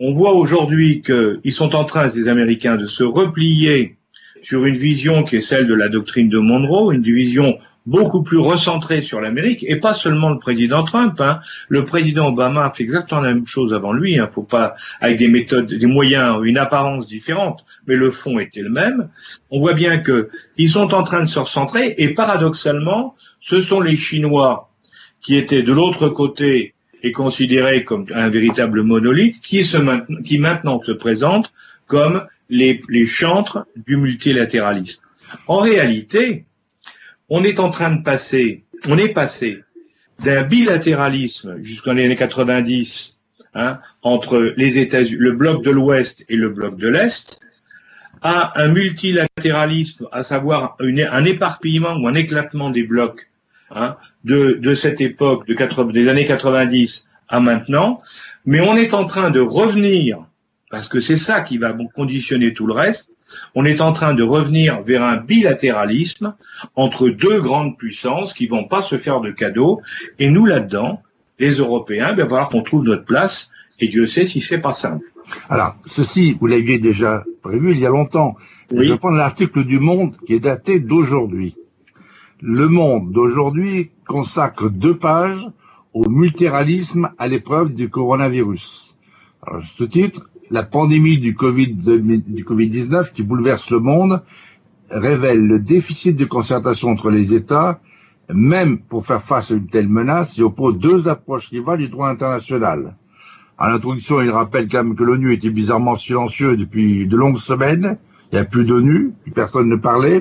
[0.00, 3.96] on voit aujourd'hui qu'ils sont en train, ces Américains, de se replier
[4.42, 8.38] sur une vision qui est celle de la doctrine de Monroe, une vision beaucoup plus
[8.38, 11.20] recentrée sur l'Amérique, et pas seulement le président Trump.
[11.20, 11.40] Hein.
[11.68, 14.18] Le président Obama a fait exactement la même chose avant lui.
[14.18, 14.28] Hein.
[14.32, 18.70] Faut pas avec des méthodes, des moyens, une apparence différente, mais le fond était le
[18.70, 19.10] même.
[19.50, 23.80] On voit bien que ils sont en train de se recentrer, et paradoxalement, ce sont
[23.80, 24.70] les Chinois
[25.20, 26.73] qui étaient de l'autre côté
[27.04, 29.62] et considérés comme un véritable monolithe, qui,
[30.38, 31.52] maintenant se présentent
[31.86, 35.02] comme les, chantres du multilatéralisme.
[35.46, 36.46] En réalité,
[37.28, 39.62] on est en train de passer, on est passé
[40.24, 43.18] d'un bilatéralisme jusqu'en années 90
[43.54, 47.38] hein, entre les États-Unis, le bloc de l'Ouest et le bloc de l'Est,
[48.22, 53.28] à un multilatéralisme, à savoir un éparpillement ou un éclatement des blocs
[53.70, 57.98] hein, de, de, cette époque de des années 90 à maintenant,
[58.44, 60.26] mais on est en train de revenir,
[60.70, 63.14] parce que c'est ça qui va conditionner tout le reste,
[63.54, 66.34] on est en train de revenir vers un bilatéralisme
[66.76, 69.80] entre deux grandes puissances qui vont pas se faire de cadeaux.
[70.18, 71.02] Et nous, là-dedans,
[71.38, 73.50] les Européens, il va falloir qu'on trouve notre place.
[73.80, 75.04] Et Dieu sait si c'est pas simple.
[75.48, 78.36] Alors, ceci, vous l'aviez déjà prévu il y a longtemps.
[78.70, 81.56] Je vais prendre l'article du Monde qui est daté d'aujourd'hui.
[82.46, 85.48] Le Monde d'aujourd'hui consacre deux pages
[85.94, 88.98] au multiralisme à l'épreuve du coronavirus.
[89.46, 94.22] Alors, ce titre, la pandémie du Covid-19 qui bouleverse le monde
[94.90, 97.80] révèle le déficit de concertation entre les États,
[98.28, 102.10] même pour faire face à une telle menace, et oppose deux approches rivales du droit
[102.10, 102.94] international.
[103.56, 107.96] À l'introduction, il rappelle quand même que l'ONU était bizarrement silencieux depuis de longues semaines,
[108.34, 110.20] il n'y a plus d'ONU, plus personne ne parlait,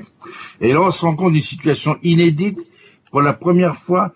[0.61, 2.59] et là on se rend compte d'une situation inédite,
[3.09, 4.13] pour la première fois,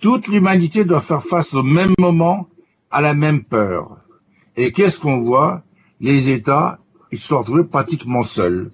[0.00, 2.48] toute l'humanité doit faire face au même moment
[2.90, 3.98] à la même peur.
[4.56, 5.62] Et qu'est-ce qu'on voit?
[6.00, 6.80] Les États,
[7.12, 8.72] ils se sont retrouvés pratiquement seuls.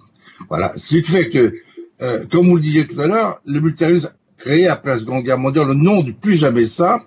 [0.49, 0.73] Voilà.
[0.75, 1.53] Ce qui fait que,
[2.01, 5.37] euh, comme vous le disiez tout à l'heure, le multilatéralisme créé après la Seconde Guerre
[5.37, 6.99] mondiale, le nom du plus jamais ça,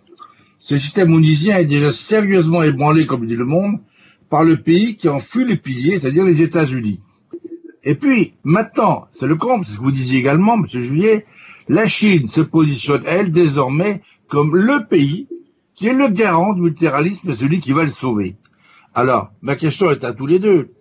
[0.60, 3.80] ce système onisien est déjà sérieusement ébranlé, comme dit le monde,
[4.30, 7.00] par le pays qui en fut les piliers, c'est-à-dire les États-Unis.
[7.86, 10.66] Et puis, maintenant, c'est le comble, c'est ce que vous disiez également, M.
[10.66, 11.24] Juillet,
[11.68, 15.28] la Chine se positionne, elle, désormais, comme le pays
[15.72, 18.34] qui est le garant du multilatéralisme, celui qui va le sauver.
[18.92, 20.72] Alors, ma question est à tous les deux.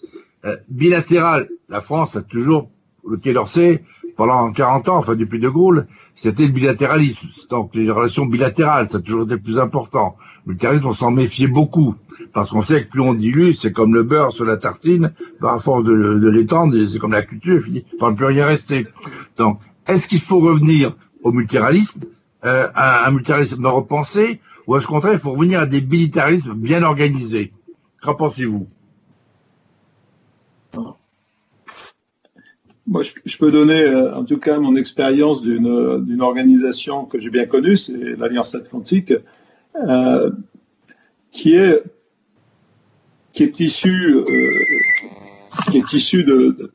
[0.46, 2.72] Euh, bilatéral, la France a toujours,
[3.08, 3.84] le Quai d'Orsay,
[4.18, 7.28] pendant 40 ans, enfin depuis De Gaulle, c'était le bilatéralisme.
[7.50, 10.16] Donc les relations bilatérales, ça a toujours été le plus important.
[10.46, 11.96] Le multilatéralisme, on s'en méfiait beaucoup.
[12.34, 15.62] Parce qu'on sait que plus on dilue, c'est comme le beurre sur la tartine, par
[15.62, 18.88] force de, l'étendre, c'est comme la culture, fini, ne peut plus rien rester.
[19.38, 22.02] Donc, est-ce qu'il faut revenir au multilatéralisme,
[22.46, 26.54] euh, à un multilatéralisme repensé, ou est-ce qu'au contraire, il faut revenir à des militarismes
[26.54, 27.52] bien organisés?
[28.02, 28.68] Qu'en pensez-vous?
[32.88, 37.48] Moi, je, peux donner, euh, en tout cas, mon expérience d'une organisation que j'ai bien
[37.48, 39.14] connue, c'est l'Alliance Atlantique,
[39.76, 40.32] euh,
[41.32, 41.82] qui est
[43.34, 44.24] qui est issue euh,
[45.70, 46.72] qui est issue de,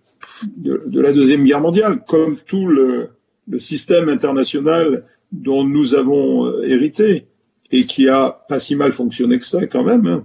[0.92, 3.10] la deuxième guerre mondiale, comme tout le,
[3.58, 7.26] système international dont nous avons hérité
[7.72, 10.06] et qui a pas si mal fonctionné que ça quand même.
[10.06, 10.24] Hein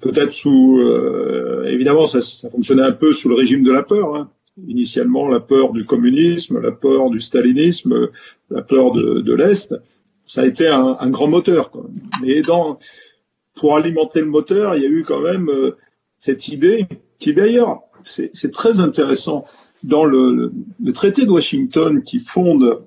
[0.00, 0.80] peut-être sous,
[1.66, 4.14] évidemment, ça, ça, fonctionnait un peu sous le régime de la peur.
[4.14, 4.30] Hein.
[4.68, 8.10] Initialement, la peur du communisme, la peur du stalinisme,
[8.50, 9.74] la peur de, l'Est,
[10.26, 11.70] ça a été un, grand moteur.
[12.22, 12.42] Mais
[13.54, 15.76] pour alimenter le moteur, il y a eu quand même euh,
[16.18, 16.86] cette idée
[17.18, 19.44] qui d'ailleurs, c'est très intéressant,
[19.82, 20.52] dans le
[20.94, 22.82] traité de Washington qui fonde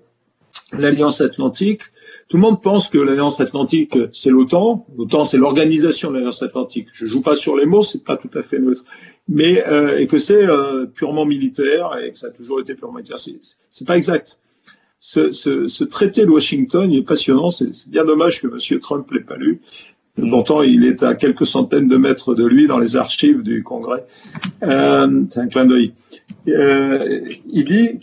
[0.72, 1.82] l'Alliance Atlantique,
[2.30, 4.86] tout le monde pense que l'Alliance Atlantique, c'est l'OTAN.
[4.98, 6.88] L'OTAN, c'est l'organisation de l'Alliance Atlantique.
[6.94, 8.86] Je joue pas sur les mots, c'est pas tout à fait neutre.
[9.28, 12.96] Mais euh, et que c'est euh, purement militaire et que ça a toujours été purement
[12.96, 13.20] militaire.
[13.20, 14.40] C'est, pas exact.
[15.00, 17.50] ce, ce, ce, traité de Washington, est passionnant.
[17.50, 18.80] C'est bien dommage que M.
[18.80, 19.62] Trump l'ait pas lu.
[20.16, 24.06] Pourtant, il est à quelques centaines de mètres de lui dans les archives du Congrès.
[24.62, 25.94] Euh, c'est un clin d'œil.
[26.48, 28.00] Euh, il dit,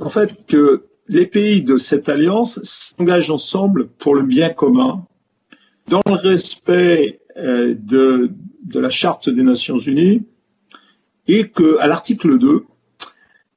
[0.00, 5.04] en fait, que les pays de cette alliance s'engagent ensemble pour le bien commun,
[5.88, 8.30] dans le respect euh, de,
[8.72, 10.22] la Charte des Nations Unies,
[11.26, 12.48] et que, à l'article 2,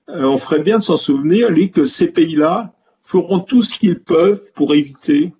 [0.10, 2.74] euh, on ferait bien de s'en souvenir, lui, que ces pays-là
[3.04, 5.32] feront tout ce qu'ils peuvent pour éviter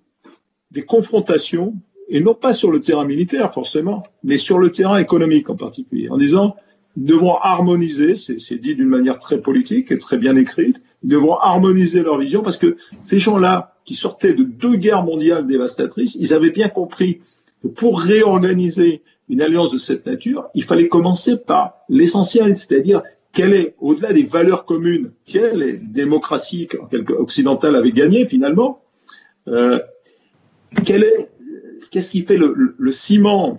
[0.70, 1.74] des confrontations
[2.08, 6.08] et non pas sur le terrain militaire forcément, mais sur le terrain économique en particulier,
[6.10, 6.54] en disant
[6.96, 11.36] ils devront harmoniser, c'est dit d'une manière très politique et très bien écrite, ils devront
[11.36, 16.32] harmoniser leur vision parce que ces gens-là qui sortaient de deux guerres mondiales dévastatrices, ils
[16.32, 17.20] avaient bien compris
[17.62, 23.02] que pour réorganiser une alliance de cette nature, il fallait commencer par l'essentiel, c'est-à-dire
[23.32, 26.68] quelle est, au-delà des valeurs communes, quelle démocratie
[27.18, 28.80] occidentale avait gagné finalement,
[29.48, 29.78] euh,
[30.76, 31.28] est
[31.90, 33.58] qu'est-ce qui fait le, ciment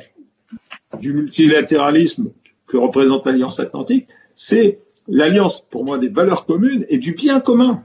[0.99, 2.31] du multilatéralisme
[2.67, 4.07] que représente l'Alliance Atlantique?
[4.33, 7.83] C'est l'alliance, pour moi, des valeurs communes et du bien commun.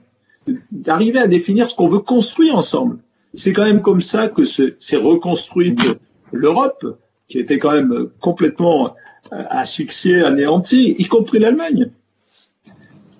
[0.72, 2.98] D'arriver à définir ce qu'on veut construire ensemble.
[3.34, 5.80] C'est quand même comme ça que s'est reconstruite
[6.32, 6.98] l'Europe,
[7.28, 8.94] qui était quand même complètement
[9.32, 11.90] euh, asphyxiée, anéantie, y compris l'Allemagne.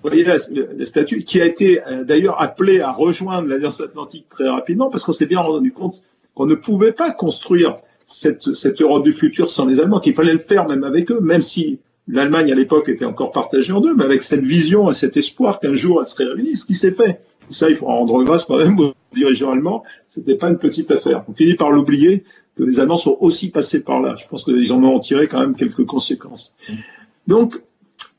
[0.03, 4.49] Vous voyez le, statut qui a été euh, d'ailleurs appelé à rejoindre l'Alliance Atlantique très
[4.49, 7.75] rapidement parce qu'on s'est bien rendu compte qu'on ne pouvait pas construire
[8.05, 11.41] cette, Europe du futur sans les Allemands, qu'il fallait le faire même avec eux, même
[11.41, 15.17] si l'Allemagne à l'époque était encore partagée en deux, mais avec cette vision et cet
[15.17, 17.21] espoir qu'un jour elle serait réunie, ce qui s'est fait.
[17.49, 20.91] Et ça, il faut rendre grâce quand même aux dirigeants allemands, c'était pas une petite
[20.91, 21.23] affaire.
[21.27, 22.23] On finit par l'oublier
[22.57, 24.15] que les Allemands sont aussi passés par là.
[24.15, 26.55] Je pense qu'ils en ont tiré quand même quelques conséquences.
[27.27, 27.61] Donc,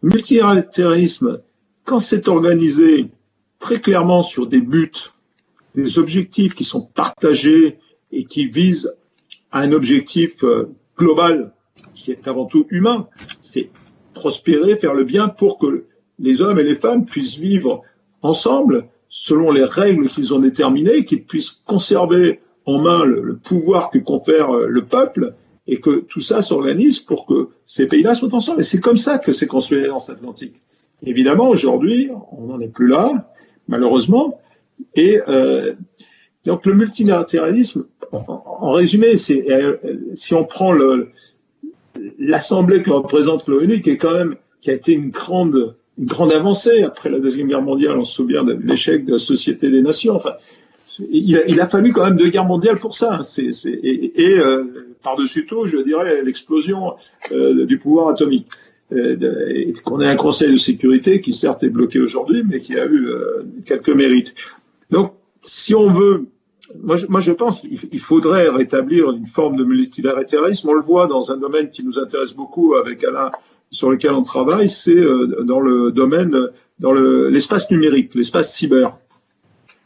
[0.02, 1.40] multilatéralisme,
[1.84, 3.10] quand c'est organisé
[3.58, 4.92] très clairement sur des buts,
[5.74, 7.78] des objectifs qui sont partagés
[8.10, 8.94] et qui vise
[9.50, 11.52] à un objectif euh, global
[11.94, 13.08] qui est avant tout humain,
[13.52, 13.70] c'est
[14.14, 15.84] prospérer, faire le bien pour que
[16.18, 17.82] les hommes et les femmes puissent vivre
[18.22, 23.98] ensemble selon les règles qu'ils ont déterminées, qu'ils puissent conserver en main le, pouvoir que
[23.98, 25.34] confère euh, le peuple
[25.66, 28.60] et que tout ça s'organise pour que ces pays-là soient ensemble.
[28.60, 30.54] Et c'est comme ça que s'est construit l'Alliance Atlantique.
[31.04, 33.32] Évidemment, aujourd'hui, on n'en est plus là,
[33.68, 34.40] malheureusement,
[34.94, 35.74] et euh,
[36.44, 39.76] donc le multilatéralisme, en, résumé, c'est euh,
[40.14, 40.72] si on prend
[42.18, 46.32] l'assemblée que représente l'ONU, qui est quand même qui a été une grande une grande
[46.32, 47.98] avancée après la deuxième guerre mondiale.
[47.98, 50.14] On se souvient de l'échec de la Société des Nations.
[50.14, 50.32] Enfin,
[51.10, 53.18] il a, il a, fallu quand même deux guerres mondiales pour ça.
[53.20, 53.40] Hein.
[53.42, 54.64] et, euh,
[55.02, 56.94] par-dessus tout, je dirais l'explosion
[57.32, 58.46] euh, du pouvoir atomique.
[59.84, 63.08] qu'on ait un Conseil de sécurité qui certes est bloqué aujourd'hui, mais qui a eu
[63.66, 64.34] quelques mérites.
[64.90, 66.26] Donc, si on veut
[66.80, 70.68] moi je, pense qu'il faudrait rétablir une forme de multilatéralisme.
[70.68, 73.30] On le voit dans un domaine qui nous intéresse beaucoup avec Alain,
[73.70, 76.36] sur lequel on travaille, c'est euh, dans le domaine,
[76.78, 78.98] dans l'espace numérique, l'espace cyber.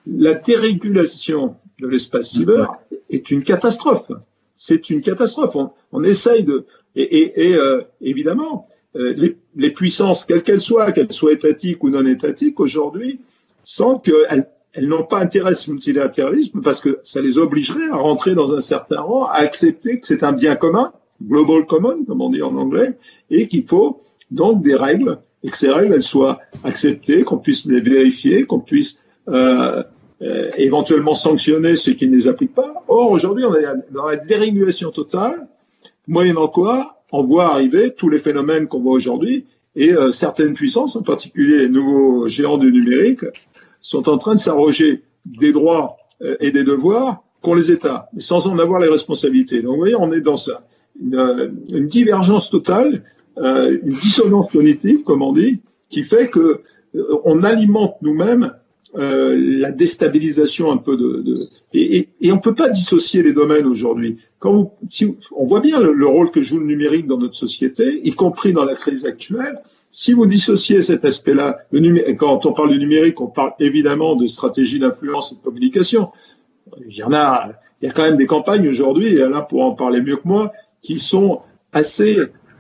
[0.07, 2.71] La dérégulation de l'espace cyber
[3.11, 4.13] est une catastrophe.
[4.55, 5.57] C'est une catastrophe.
[5.93, 11.33] On, essaye de, et, euh, évidemment, euh, les, les, puissances, quelles qu'elles soient, qu'elles soient
[11.33, 13.21] étatiques ou non étatiques, aujourd'hui,
[13.65, 17.97] sans qu'elles elles n'ont pas intérêt à ce multilatéralisme parce que ça les obligerait à
[17.97, 22.21] rentrer dans un certain rang, à accepter que c'est un bien commun, global common, comme
[22.21, 22.95] on dit en anglais,
[23.31, 27.65] et qu'il faut donc des règles, et que ces règles, elles soient acceptées, qu'on puisse
[27.65, 29.83] les vérifier, qu'on puisse euh,
[30.21, 32.85] euh, éventuellement sanctionner ceux qui ne les appliquent pas.
[32.87, 35.49] Or, aujourd'hui, on est dans la dérégulation totale,
[36.07, 40.97] moyennant quoi on voit arriver tous les phénomènes qu'on voit aujourd'hui, et euh, certaines puissances,
[40.97, 43.25] en particulier les nouveaux géants du numérique,
[43.87, 48.49] sont en train de s'arroger des droits euh, et des devoirs qu'ont les États, sans
[48.49, 49.63] en avoir les responsabilités.
[49.63, 50.67] Donc vous voyez, on est dans ça.
[51.01, 53.05] Une, euh, divergence totale,
[53.39, 56.63] euh, une dissonance cognitive, comme on dit, qui fait que
[57.25, 58.53] on alimente nous-mêmes
[58.95, 64.17] la déstabilisation un peu de, et, et, et, on peut pas dissocier les domaines aujourd'hui.
[64.39, 68.13] Quand si, on voit bien le, rôle que joue le numérique dans notre société, y
[68.13, 69.59] compris dans la crise actuelle.
[69.99, 71.61] Si vous dissociez cet aspect-là,
[72.19, 76.11] quand on parle du numérique, on parle évidemment de stratégie d'influence et de communication.
[76.87, 79.65] Il y en a, il y a quand même des campagnes aujourd'hui, et Alain pourra
[79.65, 81.41] en parler mieux que moi, qui sont
[81.73, 82.19] assez,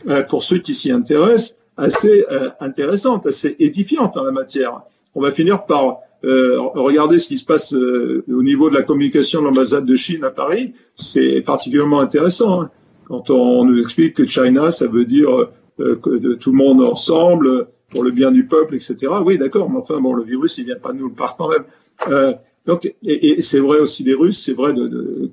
[0.09, 4.81] euh, pour ceux qui s'y intéressent, assez euh, intéressantes, assez édifiantes en la matière.
[5.15, 9.43] On va finir par euh, regarder ce qui se passe au niveau de la communication
[9.43, 10.73] de l'ambassade de Chine à Paris.
[10.97, 12.63] C'est particulièrement intéressant.
[12.63, 12.71] Hein.
[13.05, 18.03] Quand on nous explique que China, ça veut dire de tout le monde ensemble pour
[18.05, 18.97] le bien du peuple, etc.
[19.25, 21.65] Oui, d'accord, mais enfin bon, le virus il vient pas de nous, part quand même.
[22.09, 22.35] Euh,
[22.67, 24.75] donc, et, c'est vrai aussi des Russes, c'est vrai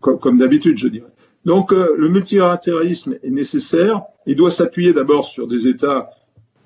[0.02, 1.08] comme, d'habitude, je dirais.
[1.46, 4.04] Donc, euh, le multilatéralisme est nécessaire.
[4.26, 6.12] Il doit s'appuyer d'abord sur des États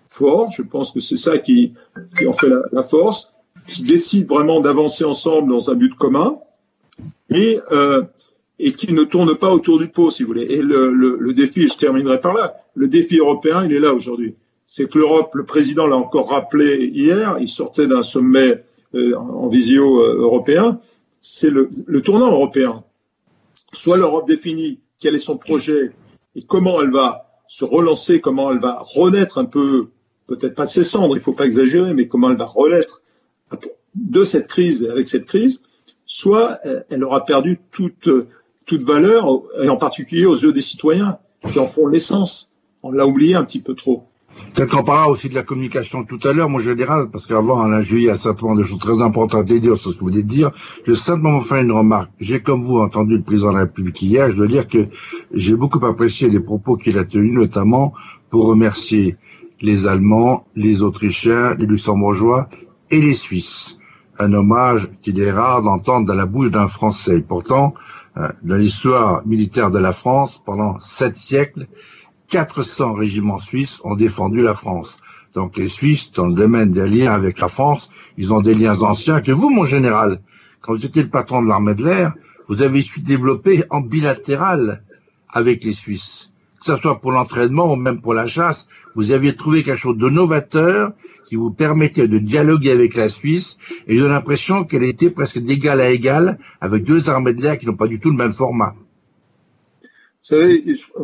[0.09, 0.51] forts.
[0.51, 1.73] Je pense que c'est ça qui,
[2.28, 3.34] en fait la, force,
[3.65, 6.38] qui décident vraiment d'avancer ensemble dans un but commun
[7.30, 8.03] et, euh,
[8.60, 10.45] et qui ne tourne pas autour du pot, si vous voulez.
[10.49, 14.36] Et le, défi, je terminerai par là, le défi européen, il est là aujourd'hui.
[14.66, 18.64] C'est que l'Europe, le président l'a encore rappelé hier, il sortait d'un sommet
[18.95, 20.80] euh, en visio euh, européen,
[21.20, 22.84] c'est le, le, tournant européen.
[23.74, 25.91] Soit l'Europe définit quel est son projet
[26.36, 29.89] et comment elle va se relancer, comment elle va renaître un peu,
[30.28, 33.01] peut-être pas de ses cendres, il ne faut pas exagérer, mais comment elle va renaître
[33.95, 35.62] de cette crise et avec cette crise,
[36.05, 38.10] soit euh, elle aura perdu toute,
[38.68, 39.28] toute valeur,
[39.63, 41.18] et en particulier aux yeux des citoyens,
[41.51, 42.51] qui en font l'essence.
[42.84, 44.03] On l'a oublié un petit peu trop.
[44.53, 47.82] Peut-être qu'on parlera aussi de la communication tout à l'heure, mon général, parce qu'avant, Alain
[47.82, 50.28] Juillet a certainement des choses très importantes à dire sur ce que vous venez de
[50.28, 50.51] dire.
[50.86, 52.11] Je vais simplement faire une remarque.
[52.20, 54.30] J'ai, comme vous, entendu le président de la République hier.
[54.30, 54.88] Je dois dire que
[55.34, 57.93] j'ai beaucoup apprécié les propos qu'il a tenus, notamment
[58.30, 59.18] pour remercier
[59.61, 62.49] les Allemands, les Autrichiens, les Luxembourgeois
[62.91, 63.78] et les Suisses.
[64.20, 67.24] Un hommage qu'il est rare d'entendre dans la bouche d'un Français.
[67.28, 67.74] Pourtant,
[68.43, 71.68] dans l'histoire militaire de la France, pendant sept siècles,
[72.30, 74.97] 400 régiments suisses ont défendu la France.
[75.34, 78.82] Donc les Suisses, dans le domaine des liens avec la France, ils ont des liens
[78.82, 80.22] anciens que vous, mon général,
[80.61, 82.13] quand vous étiez le patron de l'armée de l'air,
[82.47, 84.84] vous avez su développer en bilatéral
[85.30, 86.32] avec les Suisses.
[86.68, 89.97] Que ce soit pour l'entraînement ou même pour la chasse, vous aviez trouvé quelque chose
[89.97, 90.91] de novateur
[91.26, 93.55] qui vous permettait de dialoguer avec la Suisse
[93.88, 97.68] et j'ai l'impression qu'elle était presque d'égal à égal avec deux armées de l'air qui
[97.68, 98.76] n'ont pas du tout le même format.
[99.82, 99.88] Vous
[100.24, 100.61] savez,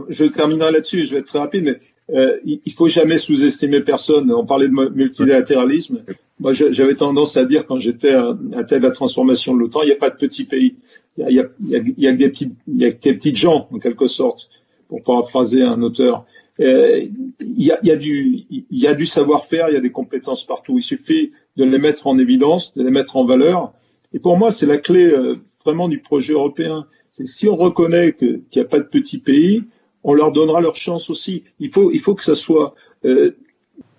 [0.09, 1.79] je, terminerai là-dessus, je vais être très rapide, mais
[2.13, 4.33] euh, il faut jamais sous-estimer personne.
[4.33, 6.03] On parlait de multilatéralisme.
[6.41, 8.35] Moi, j'avais tendance à dire quand j'étais à,
[8.67, 10.75] tête de la transformation de l'OTAN, il n'y a pas de petits pays.
[11.17, 14.49] Il y a, a des petites gens, en quelque sorte,
[14.93, 16.23] pour paraphraser un auteur.
[16.59, 17.07] Euh,
[17.39, 20.77] il, y a, du, savoir-faire, il y a des compétences partout.
[20.77, 23.73] Il suffit de les mettre en évidence, de les mettre en valeur.
[24.13, 26.85] Et pour moi, c'est la clé euh, vraiment du projet européen
[27.25, 29.63] si on reconnaît qu'il n'y a pas de petits pays,
[30.03, 31.43] on leur donnera leur chance aussi.
[31.59, 32.75] Il faut, que ça soit
[33.05, 33.35] euh,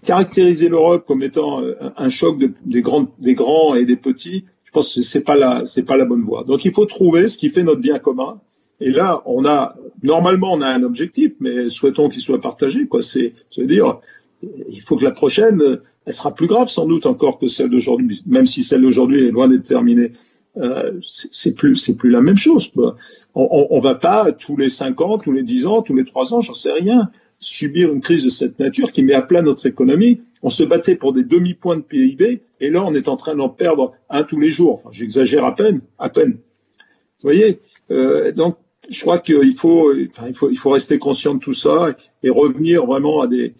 [0.04, 1.60] caractériser l'Europe comme étant
[1.96, 4.44] un choc de, des, grands, et des petits.
[4.62, 6.44] Je pense que c'est pas c'est pas la bonne voie.
[6.44, 8.40] Donc il faut trouver ce qui fait notre bien commun.
[8.80, 12.86] Et là, on a normalement on a un objectif, mais souhaitons qu'il soit partagé.
[12.86, 14.00] Quoi, c'est, dire,
[14.42, 18.22] il faut que la prochaine, elle sera plus grave sans doute encore que celle d'aujourd'hui,
[18.26, 20.12] même si celle d'aujourd'hui est loin d'être terminée.
[20.56, 22.70] Euh, c'est plus c'est plus la même chose.
[22.70, 22.96] Quoi.
[23.34, 26.32] On, on, va pas tous les cinq ans, tous les dix ans, tous les trois
[26.32, 27.10] ans, j'en sais rien,
[27.40, 30.20] subir une crise de cette nature qui met à plat notre économie.
[30.44, 33.48] On se battait pour des demi-points de PIB et là on est en train d'en
[33.48, 34.74] perdre un tous les jours.
[34.74, 36.32] Enfin, j'exagère à peine, à peine.
[36.32, 37.58] Vous voyez.
[37.90, 38.56] Euh, donc
[38.90, 42.30] je crois qu'il faut, enfin, il faut il faut rester conscient de tout ça et
[42.30, 43.54] revenir vraiment à des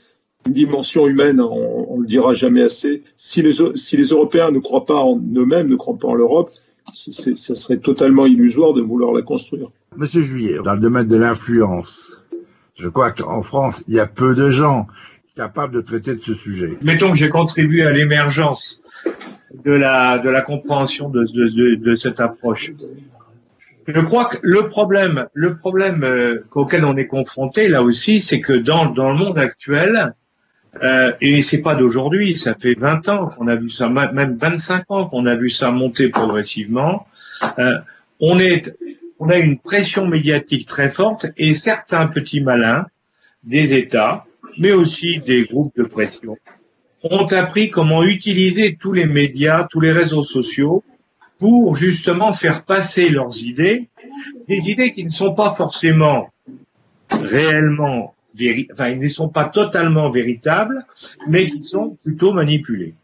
[0.47, 3.03] une dimension humaine, on, on le dira jamais assez.
[3.17, 6.51] Si les, si les Européens ne croient pas en eux-mêmes, ne croient pas en l'Europe,
[6.93, 9.69] ça serait totalement illusoire de vouloir la construire.
[9.97, 12.23] Monsieur Juillet, dans le domaine de l'influence,
[12.77, 14.87] je crois qu'en France, il y a peu de gens
[15.37, 16.69] capables de traiter de ce sujet.
[16.83, 18.83] Mettons que j'ai contribué à l'émergence
[19.65, 22.73] de la, de la compréhension de, de, de, cette approche.
[23.87, 28.41] Je crois que le problème, le problème euh, auquel on est confronté là aussi, c'est
[28.41, 30.15] que dans, dans le monde actuel,
[30.83, 34.91] euh, et c'est pas d'aujourd'hui, ça fait 20 ans qu'on a vu ça, même 25
[34.91, 37.07] ans qu'on a vu ça monter progressivement.
[37.59, 37.79] Euh,
[38.21, 38.75] on est,
[39.19, 42.87] on a une pression médiatique très forte et certains petits malins
[43.45, 44.25] des États,
[44.59, 46.37] mais aussi des groupes de pression,
[47.03, 50.83] ont appris comment utiliser tous les médias, tous les réseaux sociaux
[51.39, 53.89] pour justement faire passer leurs idées,
[54.49, 56.31] des idées qui ne sont pas forcément
[57.11, 58.15] réellement
[58.73, 60.85] enfin, ils ne sont pas totalement véritables,
[61.27, 62.95] mais qui sont plutôt manipulés.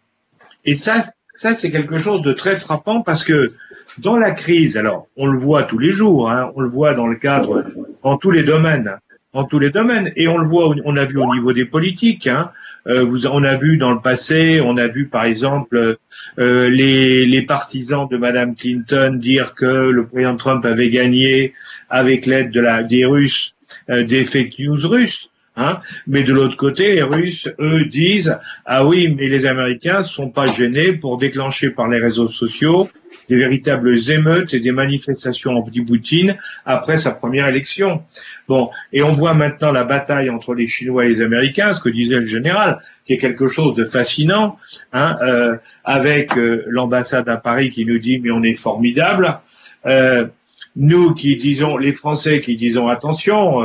[0.64, 1.01] Et ça,
[1.37, 3.53] ça c'est quelque chose de très frappant parce que
[3.99, 7.07] dans la crise, alors on le voit tous les jours, hein, on le voit dans
[7.07, 7.64] le cadre,
[8.03, 8.97] dans tous les domaines,
[9.33, 12.26] dans tous les domaines, et on le voit, on a vu au niveau des politiques.
[12.26, 12.51] Hein,
[12.87, 15.99] euh, on a vu dans le passé, on a vu par exemple
[16.39, 21.55] euh, les, partisans de Madame Clinton dire que le président Trump avait gagné
[21.89, 23.55] avec l'aide de la des Russes
[23.89, 25.31] euh, des fake news russes.
[25.57, 25.81] Hein.
[26.07, 30.47] Mais de l'autre côté, les Russes, eux, disent ah oui, mais les Américains sont pas
[30.47, 32.89] gênés pour déclencher par les réseaux sociaux
[33.31, 38.03] des véritables émeutes et des manifestations anti-Poutine après sa première élection.
[38.49, 41.89] Bon, et on voit maintenant la bataille entre les Chinois et les Américains, ce que
[41.89, 44.57] disait le général, qui est quelque chose de fascinant,
[44.93, 49.39] hein, euh, avec euh, l'ambassade à Paris qui nous dit mais on est formidable,
[49.87, 50.26] euh,
[50.74, 53.62] nous qui disons, les Français qui disons attention.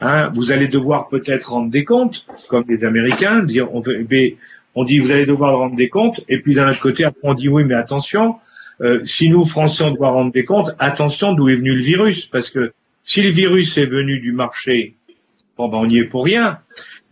[0.00, 3.80] Hein, vous allez devoir peut-être rendre des comptes, comme les Américains, on,
[4.74, 7.34] on dit vous allez devoir rendre des comptes, et puis d'un autre côté, après on
[7.34, 8.36] dit oui, mais attention,
[8.80, 12.26] euh, si nous, Français, on doit rendre des comptes, attention d'où est venu le virus,
[12.26, 12.72] parce que
[13.02, 14.94] si le virus est venu du marché,
[15.56, 16.58] bon ben on n'y est pour rien.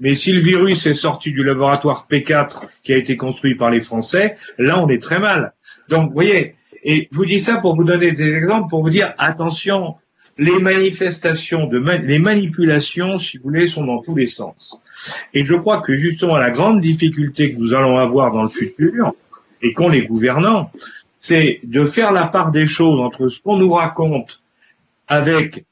[0.00, 3.80] Mais si le virus est sorti du laboratoire P4 qui a été construit par les
[3.80, 5.52] Français, là on est très mal.
[5.88, 8.90] Donc vous voyez, et je vous dis ça pour vous donner des exemples, pour vous
[8.90, 9.94] dire attention,
[10.38, 14.82] les manifestations, de les manipulations, si vous voulez, sont dans tous les sens.
[15.34, 19.14] Et je crois que justement la grande difficulté que nous allons avoir dans le futur,
[19.62, 20.70] et qu'ont les gouvernants,
[21.22, 24.42] c'est de faire la part des choses entre ce qu'on nous raconte
[25.06, 25.64] avec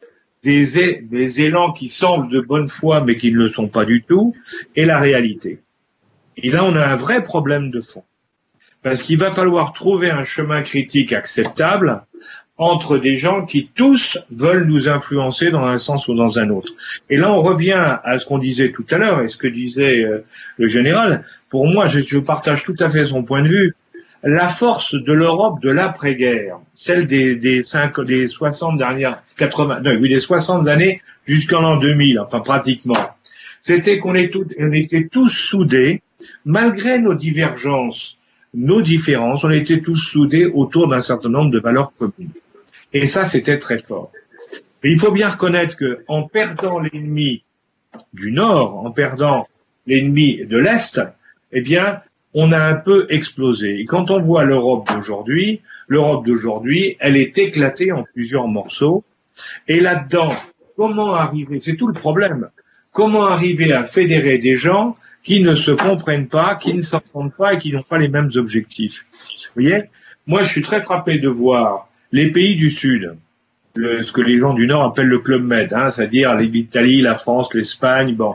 [0.44, 4.34] des, élans qui semblent de bonne foi mais qui ne le sont pas du tout,
[4.76, 5.58] et la réalité.
[6.36, 8.04] Et là, on a un vrai problème de fond.
[8.82, 12.04] Parce qu'il va falloir trouver un chemin critique acceptable
[12.56, 16.72] entre des gens qui tous veulent nous influencer dans un sens ou dans un autre.
[17.08, 20.04] Et là, on revient à ce qu'on disait tout à l'heure et ce que disait
[20.04, 20.24] euh,
[20.58, 21.24] le général.
[21.48, 23.74] Pour moi, je, partage tout à fait son point de vue.
[24.22, 29.96] La force de l'Europe de l'après-guerre, celle des, des, cinq, des 60 dernières, 80, non,
[29.98, 33.14] oui, des 60 années jusqu'en l'an 2000, enfin pratiquement,
[33.60, 36.02] c'était qu'on on était tous soudés,
[36.44, 38.18] malgré nos divergences,
[38.52, 42.32] nos différences, on était tous soudés autour d'un certain nombre de valeurs communes.
[42.92, 44.10] Et ça, c'était très fort.
[44.82, 47.44] Mais il faut bien reconnaître que en perdant l'ennemi
[48.12, 49.46] du Nord, en perdant
[49.86, 51.00] l'ennemi de l'Est,
[51.52, 52.00] eh bien,
[52.34, 53.80] on a un peu explosé.
[53.80, 59.04] Et quand on voit l'Europe d'aujourd'hui, l'Europe d'aujourd'hui, elle est éclatée en plusieurs morceaux.
[59.68, 60.32] Et là-dedans,
[60.76, 62.48] comment arriver, c'est tout le problème,
[62.92, 67.54] comment arriver à fédérer des gens qui ne se comprennent pas, qui ne s'entendent pas
[67.54, 69.04] et qui n'ont pas les mêmes objectifs?
[69.12, 69.84] Vous voyez?
[70.26, 73.16] Moi, je suis très frappé de voir les pays du Sud,
[73.76, 77.52] ce que les gens du Nord appellent le Club Med, hein, c'est-à-dire l'Italie, la France,
[77.54, 78.34] l'Espagne, bon,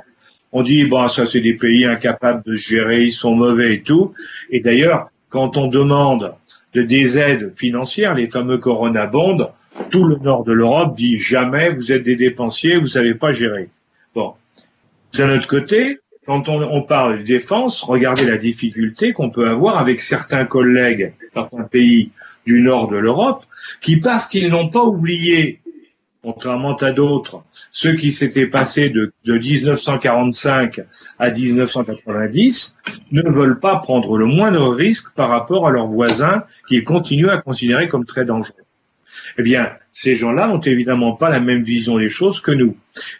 [0.56, 4.14] on dit bon ça c'est des pays incapables de gérer, ils sont mauvais et tout.
[4.50, 6.34] Et d'ailleurs, quand on demande
[6.74, 9.50] de des aides financières, les fameux Corona Bonds,
[9.90, 13.68] tout le nord de l'Europe dit jamais vous êtes des dépensiers, vous savez pas gérer.
[14.16, 14.34] Bon,
[15.14, 20.00] d'un autre côté, quand on, parle de défense, regardez la difficulté qu'on peut avoir avec
[20.00, 22.12] certains collègues, certains pays
[22.48, 23.44] du nord de l'Europe,
[23.82, 25.60] qui parce qu'ils n'ont pas oublié,
[26.26, 30.82] contrairement à d'autres, ce qui s'était passé de, de 1945
[31.20, 32.76] à 1990,
[33.12, 37.42] ne veulent pas prendre le moindre risque par rapport à leurs voisins qu'ils continuent à
[37.42, 38.56] considérer comme très dangereux.
[39.38, 42.76] Eh bien, ces gens-là n'ont évidemment pas la même vision des choses que nous.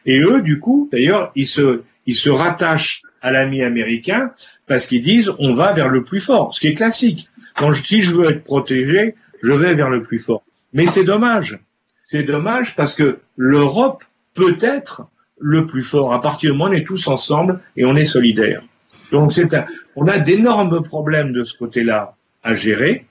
[0.08, 4.32] Et eux, du coup, d'ailleurs, ils se, ils se rattachent à l'ami américain
[4.66, 7.28] parce qu'ils disent on va vers le plus fort, ce qui est classique.
[7.56, 10.44] Quand je, si je veux être protégé, je vais vers le plus fort.
[10.74, 11.60] Mais c'est dommage.
[12.08, 14.04] C'est dommage parce que l'Europe
[14.36, 15.08] peut être
[15.40, 18.04] le plus fort à partir du moment où on est tous ensemble et on est
[18.04, 18.62] solidaires.
[19.12, 19.32] Donc
[19.96, 23.08] on a d'énormes problèmes de ce côté-là à gérer.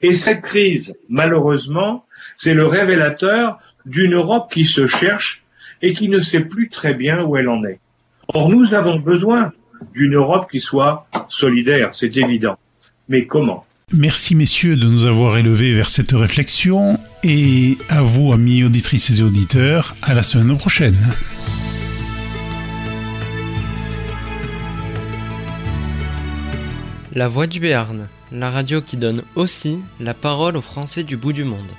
[0.00, 2.04] Et cette crise, malheureusement,
[2.36, 5.42] c'est le révélateur d'une Europe qui se cherche
[5.82, 7.80] et qui ne sait plus très bien où elle en est.
[8.28, 9.52] Or, nous avons besoin
[9.92, 12.58] d'une Europe qui soit solidaire, c'est évident.
[13.08, 13.66] Mais comment?
[13.94, 19.22] Merci messieurs de nous avoir élevés vers cette réflexion et à vous amis auditrices et
[19.22, 20.96] auditeurs, à la semaine prochaine.
[27.12, 31.32] La Voix du Béarn, la radio qui donne aussi la parole aux Français du bout
[31.32, 31.70] du monde.